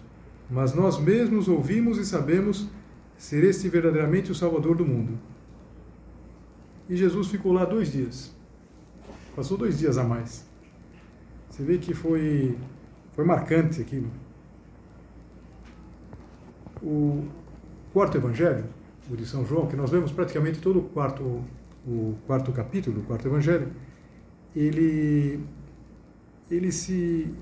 mas 0.50 0.74
nós 0.74 0.98
mesmos 0.98 1.48
ouvimos 1.48 1.98
e 1.98 2.04
sabemos 2.04 2.60
ser 2.60 2.83
este 3.18 3.68
verdadeiramente 3.68 4.30
o 4.30 4.34
Salvador 4.34 4.76
do 4.76 4.84
mundo. 4.84 5.18
E 6.88 6.96
Jesus 6.96 7.28
ficou 7.28 7.52
lá 7.52 7.64
dois 7.64 7.90
dias. 7.90 8.34
Passou 9.34 9.56
dois 9.56 9.78
dias 9.78 9.96
a 9.98 10.04
mais. 10.04 10.46
Você 11.48 11.62
vê 11.62 11.78
que 11.78 11.94
foi, 11.94 12.58
foi 13.12 13.24
marcante 13.24 13.80
aquilo. 13.80 14.10
O 16.82 17.24
quarto 17.92 18.16
evangelho, 18.18 18.64
o 19.10 19.16
de 19.16 19.24
São 19.24 19.46
João, 19.46 19.66
que 19.66 19.76
nós 19.76 19.90
vemos 19.90 20.12
praticamente 20.12 20.60
todo 20.60 20.80
o 20.80 20.82
quarto, 20.82 21.42
o 21.86 22.16
quarto 22.26 22.52
capítulo 22.52 23.00
do 23.00 23.06
quarto 23.06 23.26
evangelho, 23.26 23.72
ele, 24.54 25.40
ele 26.50 26.70
se 26.70 27.34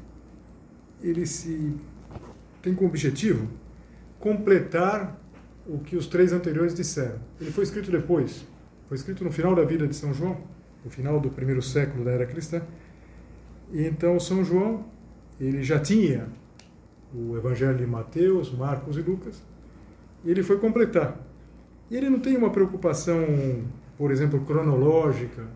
ele 1.03 1.27
se 1.27 1.75
tem 2.63 2.75
como 2.75 2.89
objetivo 2.89 3.49
completar 4.21 5.19
o 5.73 5.79
que 5.79 5.97
os 5.97 6.07
três 6.07 6.33
anteriores 6.35 6.75
disseram. 6.75 7.19
Ele 7.41 7.51
foi 7.51 7.65
escrito 7.65 7.91
depois, 7.91 8.47
foi 8.89 8.97
escrito 8.99 9.25
no 9.25 9.33
final 9.33 9.55
da 9.55 9.65
vida 9.65 9.89
de 9.89 9.97
São 9.97 10.13
João, 10.13 10.37
no 10.85 10.91
final 10.91 11.19
do 11.19 11.31
primeiro 11.31 11.63
século 11.63 12.05
da 12.05 12.11
era 12.11 12.27
cristã. 12.27 12.61
E 13.73 13.87
então 13.87 14.21
São 14.21 14.45
João, 14.45 14.85
ele 15.41 15.63
já 15.63 15.81
tinha 15.81 16.29
o 17.15 17.37
Evangelho 17.39 17.79
de 17.79 17.87
Mateus, 17.87 18.53
Marcos 18.53 18.99
e 18.99 19.01
Lucas, 19.01 19.43
e 20.23 20.31
ele 20.31 20.43
foi 20.43 20.59
completar. 20.59 21.19
E 21.91 21.97
ele 21.97 22.11
não 22.11 22.21
tem 22.21 22.37
uma 22.37 22.51
preocupação, 22.51 23.65
por 23.97 24.11
exemplo, 24.11 24.45
cronológica. 24.45 25.47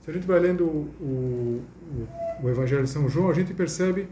Se 0.00 0.10
a 0.10 0.12
gente 0.12 0.26
vai 0.26 0.40
lendo 0.40 0.64
o, 0.64 0.90
o, 1.00 1.62
o 2.42 2.48
Evangelho 2.48 2.82
de 2.82 2.90
São 2.90 3.08
João, 3.08 3.30
a 3.30 3.34
gente 3.34 3.54
percebe 3.54 4.08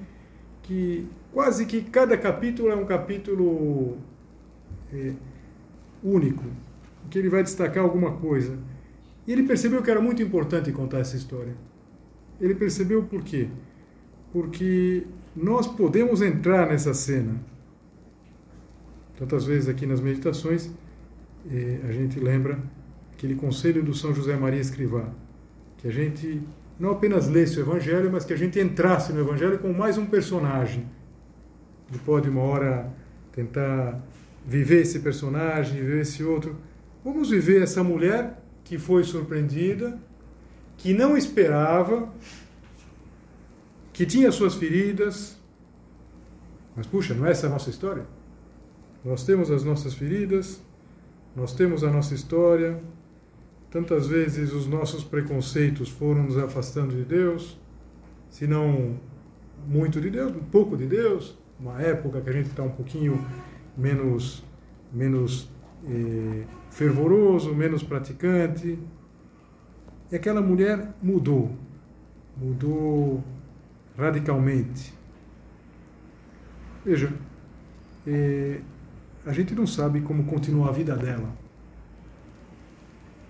que 0.63 1.09
quase 1.33 1.67
que 1.67 1.83
cada 1.83 2.17
capítulo 2.17 2.71
é 2.71 2.77
um 2.77 2.85
capítulo 2.85 3.99
é, 4.93 5.13
único, 6.03 6.45
que 7.11 7.19
ele 7.19 7.29
vai 7.29 7.43
destacar 7.43 7.83
alguma 7.83 8.13
coisa. 8.13 8.59
E 9.27 9.33
ele 9.33 9.43
percebeu 9.43 9.83
que 9.83 9.91
era 9.91 10.01
muito 10.01 10.23
importante 10.23 10.71
contar 10.73 10.99
essa 10.99 11.17
história. 11.17 11.55
Ele 12.41 12.55
percebeu 12.55 13.03
por 13.03 13.23
quê? 13.23 13.49
Porque 14.33 15.07
nós 15.35 15.67
podemos 15.67 16.23
entrar 16.23 16.69
nessa 16.69 16.95
cena. 16.95 17.35
Tantas 19.19 19.45
vezes 19.45 19.69
aqui 19.69 19.87
nas 19.87 20.01
meditações, 20.01 20.71
eh, 21.51 21.81
a 21.89 21.93
gente 21.93 22.21
lembra 22.21 22.59
aquele 23.13 23.35
conselho 23.35 23.83
do 23.83 23.95
São 23.95 24.15
José 24.15 24.37
Maria 24.37 24.61
Escrivá, 24.61 25.09
que 25.79 25.89
a 25.89 25.91
gente 25.91 26.43
não 26.79 26.91
apenas 26.91 27.29
lesse 27.29 27.59
o 27.59 27.63
Evangelho, 27.63 28.13
mas 28.13 28.25
que 28.25 28.35
a 28.35 28.37
gente 28.37 28.61
entrasse 28.61 29.13
no 29.13 29.21
Evangelho 29.21 29.59
com 29.59 29.73
mais 29.73 29.97
um 29.97 30.05
personagem. 30.05 30.87
Ele 31.89 31.99
pode 32.05 32.29
uma 32.29 32.43
hora 32.43 32.93
tentar 33.33 34.03
viver 34.47 34.83
esse 34.83 35.01
personagem, 35.01 35.81
viver 35.81 36.03
esse 36.03 36.23
outro. 36.23 36.57
Vamos 37.05 37.31
viver 37.31 37.63
essa 37.63 37.83
mulher 37.83 38.43
que 38.65 38.79
foi 38.79 39.03
surpreendida, 39.03 39.99
que 40.77 40.95
não 40.95 41.17
esperava, 41.17 42.13
que 43.93 44.07
tinha 44.07 44.31
suas 44.31 44.55
feridas. 44.55 45.37
Mas 46.77 46.87
puxa, 46.87 47.15
não 47.15 47.27
é 47.27 47.31
essa 47.31 47.47
a 47.47 47.51
nossa 47.51 47.71
história? 47.71 48.07
Nós 49.05 49.25
temos 49.25 49.51
as 49.51 49.65
nossas 49.65 49.95
feridas, 49.95 50.61
nós 51.35 51.53
temos 51.53 51.83
a 51.83 51.91
nossa 51.91 52.15
história. 52.15 52.81
Tantas 53.71 54.07
vezes 54.07 54.53
os 54.53 54.67
nossos 54.67 55.03
preconceitos 55.03 55.89
foram 55.89 56.23
nos 56.23 56.39
afastando 56.39 56.95
de 56.95 57.05
Deus, 57.05 57.59
se 58.31 58.47
não 58.47 58.99
muito 59.67 60.01
de 60.01 60.09
Deus, 60.09 60.33
pouco 60.51 60.77
de 60.77 60.87
Deus, 60.87 61.37
uma 61.59 61.81
época 61.83 62.21
que 62.21 62.31
a 62.31 62.33
gente 62.33 62.49
está 62.49 62.63
um 62.63 62.71
pouquinho 62.71 63.25
menos, 63.77 64.45
menos 64.93 65.51
eh, 65.85 66.45
fervoroso, 66.71 67.55
menos 67.55 67.83
praticante. 67.83 68.79
E 70.11 70.17
aquela 70.17 70.41
mulher 70.41 70.95
mudou, 71.03 71.55
mudou 72.37 73.23
radicalmente. 73.97 74.95
Veja, 76.85 77.13
eh, 78.07 78.61
a 79.25 79.33
gente 79.33 79.55
não 79.55 79.67
sabe 79.67 80.01
como 80.01 80.25
continua 80.25 80.69
a 80.69 80.73
vida 80.73 80.97
dela, 80.97 81.37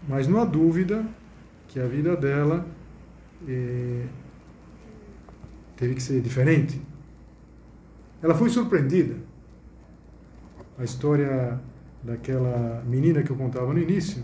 mas 0.07 0.29
não 0.29 0.41
há 0.41 0.45
dúvida 0.45 1.07
que 1.69 1.81
a 1.81 1.87
vida 1.87 2.15
dela 2.15 2.67
eh, 3.49 4.07
teve 5.77 5.95
que 5.95 6.03
ser 6.03 6.21
diferente. 6.21 6.81
Ela 8.23 8.35
foi 8.35 8.51
surpreendida. 8.51 9.26
A 10.79 10.85
história 10.85 11.59
daquela 12.03 12.83
menina 12.87 13.23
que 13.23 13.31
eu 13.31 13.37
contava 13.37 13.73
no 13.73 13.79
início 13.79 14.23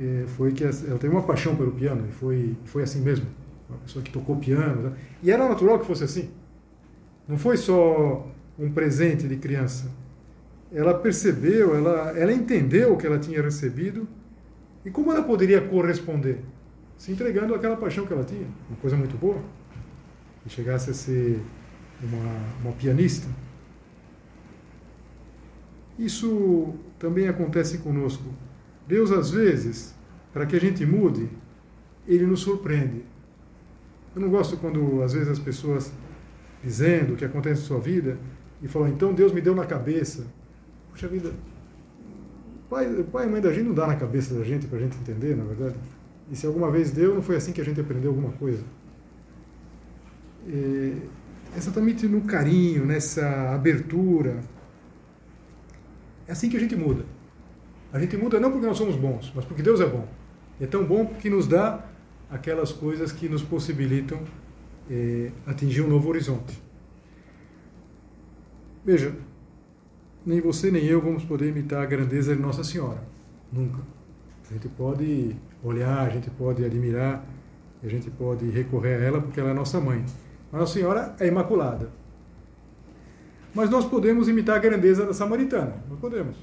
é, 0.00 0.24
foi 0.28 0.52
que 0.52 0.64
ela 0.64 0.98
teve 0.98 1.08
uma 1.08 1.22
paixão 1.22 1.56
pelo 1.56 1.72
piano 1.72 2.06
e 2.08 2.12
foi, 2.12 2.56
foi 2.64 2.82
assim 2.82 3.00
mesmo. 3.00 3.26
Uma 3.68 3.78
pessoa 3.78 4.02
que 4.02 4.10
tocou 4.10 4.36
piano. 4.36 4.90
Né? 4.90 4.96
E 5.22 5.30
era 5.30 5.48
natural 5.48 5.78
que 5.78 5.86
fosse 5.86 6.04
assim. 6.04 6.30
Não 7.26 7.38
foi 7.38 7.56
só 7.56 8.26
um 8.58 8.70
presente 8.70 9.26
de 9.26 9.36
criança. 9.36 9.90
Ela 10.72 10.94
percebeu, 10.94 11.76
ela, 11.76 12.16
ela 12.16 12.32
entendeu 12.32 12.92
o 12.92 12.96
que 12.96 13.06
ela 13.06 13.18
tinha 13.18 13.42
recebido 13.42 14.06
e 14.84 14.90
como 14.90 15.12
ela 15.12 15.22
poderia 15.22 15.60
corresponder? 15.60 16.40
Se 16.96 17.12
entregando 17.12 17.54
àquela 17.54 17.76
paixão 17.76 18.06
que 18.06 18.12
ela 18.12 18.24
tinha. 18.24 18.46
Uma 18.68 18.78
coisa 18.80 18.96
muito 18.96 19.16
boa. 19.16 19.40
E 20.46 20.50
chegasse 20.50 20.90
a 20.90 20.94
ser 20.94 21.40
uma, 22.02 22.62
uma 22.62 22.72
pianista. 22.72 23.28
Isso 26.00 26.72
também 26.98 27.28
acontece 27.28 27.76
conosco. 27.78 28.24
Deus, 28.88 29.12
às 29.12 29.30
vezes, 29.30 29.94
para 30.32 30.46
que 30.46 30.56
a 30.56 30.58
gente 30.58 30.86
mude, 30.86 31.28
Ele 32.08 32.24
nos 32.24 32.40
surpreende. 32.40 33.04
Eu 34.16 34.22
não 34.22 34.30
gosto 34.30 34.56
quando, 34.56 35.02
às 35.02 35.12
vezes, 35.12 35.28
as 35.28 35.38
pessoas 35.38 35.92
dizendo 36.64 37.12
o 37.12 37.16
que 37.16 37.24
acontece 37.24 37.60
em 37.60 37.64
sua 37.66 37.78
vida 37.78 38.18
e 38.62 38.66
falam, 38.66 38.88
então 38.88 39.12
Deus 39.12 39.30
me 39.30 39.42
deu 39.42 39.54
na 39.54 39.66
cabeça. 39.66 40.26
Puxa 40.90 41.06
vida, 41.06 41.32
pai, 42.70 43.04
pai 43.12 43.26
e 43.26 43.30
mãe 43.30 43.42
da 43.42 43.52
gente 43.52 43.66
não 43.66 43.74
dá 43.74 43.86
na 43.86 43.96
cabeça 43.96 44.34
da 44.34 44.42
gente 44.42 44.66
para 44.66 44.78
a 44.78 44.80
gente 44.80 44.96
entender, 44.96 45.36
na 45.36 45.44
verdade. 45.44 45.76
E 46.30 46.36
se 46.36 46.46
alguma 46.46 46.70
vez 46.70 46.90
deu, 46.90 47.14
não 47.14 47.22
foi 47.22 47.36
assim 47.36 47.52
que 47.52 47.60
a 47.60 47.64
gente 47.64 47.78
aprendeu 47.78 48.10
alguma 48.10 48.32
coisa. 48.32 48.64
É 50.48 50.94
exatamente 51.56 52.06
no 52.06 52.22
carinho, 52.22 52.86
nessa 52.86 53.54
abertura. 53.54 54.40
É 56.30 56.32
assim 56.32 56.48
que 56.48 56.56
a 56.56 56.60
gente 56.60 56.76
muda. 56.76 57.04
A 57.92 57.98
gente 57.98 58.16
muda 58.16 58.38
não 58.38 58.52
porque 58.52 58.64
nós 58.64 58.78
somos 58.78 58.94
bons, 58.94 59.32
mas 59.34 59.44
porque 59.44 59.64
Deus 59.64 59.80
é 59.80 59.86
bom. 59.86 60.06
É 60.60 60.66
tão 60.66 60.84
bom 60.84 61.06
que 61.06 61.28
nos 61.28 61.48
dá 61.48 61.84
aquelas 62.30 62.70
coisas 62.70 63.10
que 63.10 63.28
nos 63.28 63.42
possibilitam 63.42 64.20
é, 64.88 65.32
atingir 65.44 65.82
um 65.82 65.88
novo 65.88 66.08
horizonte. 66.08 66.62
Veja, 68.84 69.12
nem 70.24 70.40
você 70.40 70.70
nem 70.70 70.84
eu 70.84 71.00
vamos 71.00 71.24
poder 71.24 71.48
imitar 71.48 71.82
a 71.82 71.86
grandeza 71.86 72.32
de 72.32 72.40
Nossa 72.40 72.62
Senhora. 72.62 73.02
Nunca. 73.52 73.80
A 74.48 74.52
gente 74.52 74.68
pode 74.68 75.34
olhar, 75.64 76.06
a 76.06 76.10
gente 76.10 76.30
pode 76.30 76.64
admirar, 76.64 77.26
a 77.82 77.88
gente 77.88 78.08
pode 78.08 78.48
recorrer 78.50 78.94
a 78.94 79.04
ela 79.04 79.20
porque 79.20 79.40
ela 79.40 79.50
é 79.50 79.54
nossa 79.54 79.80
mãe. 79.80 80.04
Mas 80.52 80.60
Nossa 80.60 80.74
Senhora 80.74 81.16
é 81.18 81.26
imaculada. 81.26 81.90
Mas 83.54 83.68
nós 83.68 83.84
podemos 83.84 84.28
imitar 84.28 84.56
a 84.56 84.58
grandeza 84.58 85.04
da 85.04 85.12
samaritana. 85.12 85.82
Nós 85.88 85.98
podemos. 85.98 86.36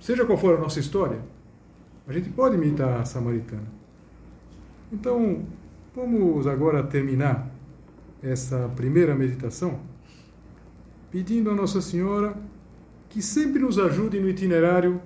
Seja 0.00 0.24
qual 0.24 0.36
for 0.36 0.56
a 0.56 0.60
nossa 0.60 0.78
história, 0.78 1.18
a 2.06 2.12
gente 2.12 2.28
pode 2.28 2.56
imitar 2.56 3.00
a 3.00 3.04
samaritana. 3.04 3.66
Então, 4.92 5.44
vamos 5.94 6.46
agora 6.46 6.82
terminar 6.82 7.50
essa 8.22 8.70
primeira 8.76 9.14
meditação 9.14 9.80
pedindo 11.10 11.50
a 11.50 11.54
Nossa 11.54 11.80
Senhora 11.80 12.36
que 13.08 13.22
sempre 13.22 13.60
nos 13.60 13.78
ajude 13.78 14.18
no 14.18 14.28
itinerário 14.28 15.00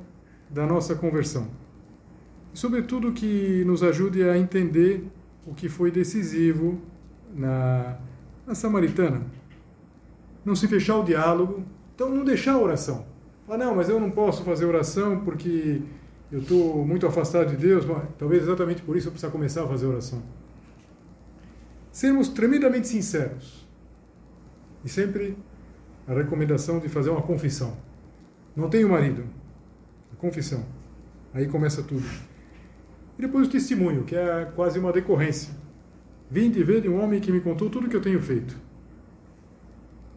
da 0.48 0.66
nossa 0.66 0.94
conversão. 0.94 1.46
E, 2.55 2.59
sobretudo, 2.59 3.12
que 3.12 3.62
nos 3.66 3.83
ajude 3.83 4.22
a 4.22 4.38
entender 4.38 5.05
o 5.46 5.55
que 5.55 5.68
foi 5.68 5.90
decisivo 5.90 6.81
na, 7.35 7.98
na 8.46 8.55
samaritana 8.55 9.22
não 10.48 10.56
se 10.56 10.66
fechar 10.66 10.96
o 10.96 11.04
diálogo, 11.04 11.62
então 11.94 12.08
não 12.08 12.24
deixar 12.24 12.54
a 12.54 12.58
oração. 12.58 13.06
Ah, 13.48 13.56
não, 13.56 13.76
mas 13.76 13.88
eu 13.88 14.00
não 14.00 14.11
posso 14.11 14.42
fazer 14.42 14.64
oração 14.64 15.20
porque 15.20 15.82
eu 16.32 16.40
estou 16.40 16.84
muito 16.84 17.06
afastado 17.06 17.50
de 17.50 17.56
Deus. 17.56 17.84
Bom, 17.84 18.02
talvez 18.18 18.42
exatamente 18.42 18.82
por 18.82 18.96
isso 18.96 19.08
eu 19.08 19.12
precisa 19.12 19.30
começar 19.30 19.64
a 19.64 19.68
fazer 19.68 19.87
oração. 19.87 20.22
Sermos 21.92 22.28
tremendamente 22.28 22.88
sinceros. 22.88 23.66
E 24.84 24.88
sempre 24.88 25.37
a 26.06 26.14
recomendação 26.14 26.78
de 26.78 26.88
fazer 26.88 27.11
uma 27.11 27.22
confissão. 27.22 27.76
Não 28.56 28.68
tenho 28.68 28.88
marido. 28.88 29.24
Confissão. 30.18 30.64
Aí 31.32 31.46
começa 31.46 31.82
tudo. 31.82 32.06
E 33.18 33.22
depois 33.22 33.46
o 33.46 33.50
testemunho, 33.50 34.04
que 34.04 34.16
é 34.16 34.50
quase 34.56 34.78
uma 34.78 34.92
decorrência. 34.92 35.54
Vim 36.30 36.50
de 36.50 36.62
ver 36.64 36.80
de 36.80 36.88
um 36.88 37.00
homem 37.02 37.20
que 37.20 37.30
me 37.30 37.40
contou 37.40 37.70
tudo 37.70 37.87
o 37.87 37.90
que 37.90 37.96
eu 37.96 38.00
tenho 38.00 38.20
feito 38.20 38.67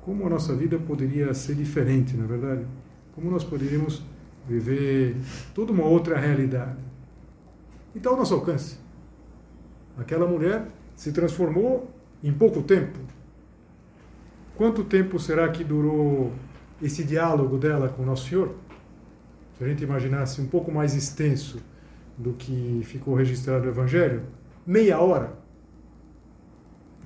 como 0.02 0.26
a 0.26 0.30
nossa 0.30 0.56
vida 0.56 0.78
poderia 0.80 1.34
ser 1.34 1.56
diferente, 1.56 2.16
na 2.18 2.24
é 2.24 2.28
verdade? 2.28 2.66
Como 3.14 3.30
nós 3.30 3.44
poderíamos 3.44 4.04
viver 4.48 5.16
toda 5.54 5.72
uma 5.72 5.86
outra 5.86 6.18
realidade. 6.18 6.78
E 7.94 7.98
está 7.98 8.10
ao 8.10 8.18
nosso 8.18 8.34
alcance. 8.34 8.78
Aquela 9.98 10.28
mulher 10.28 10.68
se 10.96 11.12
transformou 11.12 11.92
em 12.24 12.34
pouco 12.34 12.62
tempo. 12.64 13.00
Quanto 14.56 14.84
tempo 14.84 15.20
será 15.20 15.50
que 15.50 15.64
durou 15.64 16.32
esse 16.82 17.04
diálogo 17.04 17.58
dela 17.58 17.90
com 17.90 18.04
o 18.04 18.06
Nosso 18.06 18.30
Senhor? 18.30 18.56
Se 19.58 19.64
a 19.64 19.68
gente 19.68 19.84
imaginasse 19.84 20.42
um 20.42 20.48
pouco 20.48 20.72
mais 20.72 20.96
extenso 20.96 21.62
do 22.18 22.34
que 22.34 22.82
ficou 22.84 23.14
registrado 23.14 23.66
no 23.66 23.72
Evangelho, 23.72 24.24
meia 24.66 25.00
hora. 25.00 25.34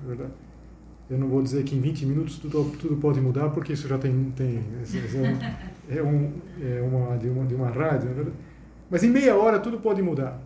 É 0.02 0.06
verdade? 0.06 0.45
Eu 1.08 1.18
não 1.18 1.28
vou 1.28 1.40
dizer 1.40 1.62
que 1.62 1.76
em 1.76 1.80
20 1.80 2.04
minutos 2.04 2.38
tudo, 2.38 2.76
tudo 2.78 2.96
pode 2.96 3.20
mudar, 3.20 3.50
porque 3.50 3.72
isso 3.72 3.86
já 3.86 3.96
tem. 3.96 4.32
tem 4.36 4.62
é, 5.88 6.02
um, 6.02 6.32
é 6.60 6.82
uma, 6.82 7.16
de, 7.16 7.28
uma, 7.28 7.46
de 7.46 7.54
uma 7.54 7.68
rádio, 7.70 8.10
é 8.10 8.24
mas 8.90 9.02
em 9.04 9.10
meia 9.10 9.36
hora 9.36 9.58
tudo 9.60 9.78
pode 9.78 10.02
mudar. 10.02 10.40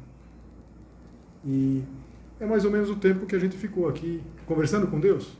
E 1.44 1.82
é 2.38 2.46
mais 2.46 2.64
ou 2.64 2.70
menos 2.70 2.90
o 2.90 2.96
tempo 2.96 3.26
que 3.26 3.34
a 3.34 3.38
gente 3.38 3.56
ficou 3.56 3.88
aqui 3.88 4.22
conversando 4.46 4.86
com 4.86 5.00
Deus. 5.00 5.36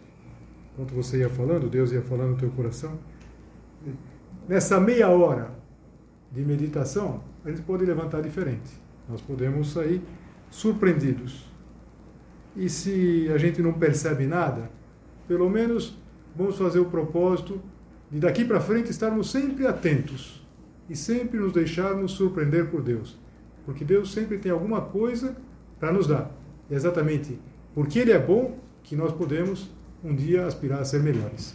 Enquanto 0.73 0.95
você 0.95 1.19
ia 1.19 1.29
falando, 1.29 1.69
Deus 1.69 1.93
ia 1.93 2.03
falando 2.03 2.31
no 2.31 2.37
teu 2.37 2.51
coração. 2.51 2.99
Nessa 4.49 4.81
meia 4.81 5.09
hora 5.09 5.51
de 6.33 6.43
meditação, 6.43 7.23
a 7.45 7.51
gente 7.51 7.63
pode 7.63 7.85
levantar 7.85 8.23
diferente. 8.23 8.71
Nós 9.09 9.21
podemos 9.21 9.73
sair 9.73 10.03
surpreendidos. 10.51 11.49
E 12.57 12.69
se 12.69 13.31
a 13.33 13.39
gente 13.39 13.63
não 13.63 13.73
percebe 13.73 14.27
nada, 14.27 14.71
pelo 15.31 15.49
menos 15.49 15.97
vamos 16.35 16.59
fazer 16.59 16.81
o 16.81 16.87
propósito 16.87 17.63
de 18.11 18.19
daqui 18.19 18.45
para 18.45 18.61
frente 18.61 18.91
estarmos 18.91 19.31
sempre 19.31 19.65
atentos 19.65 20.45
e 20.89 20.97
sempre 20.97 21.39
nos 21.39 21.53
deixarmos 21.53 22.11
surpreender 22.11 22.69
por 22.69 22.83
Deus. 22.83 23.17
Porque 23.65 23.85
Deus 23.85 24.11
sempre 24.11 24.39
tem 24.39 24.51
alguma 24.51 24.81
coisa 24.81 25.37
para 25.79 25.93
nos 25.93 26.09
dar. 26.09 26.33
É 26.69 26.75
exatamente 26.75 27.39
porque 27.73 28.01
Ele 28.01 28.11
é 28.11 28.19
bom 28.19 28.59
que 28.83 28.97
nós 28.97 29.13
podemos 29.13 29.71
um 30.03 30.13
dia 30.13 30.47
aspirar 30.47 30.81
a 30.81 30.85
ser 30.85 31.01
melhores. 31.01 31.55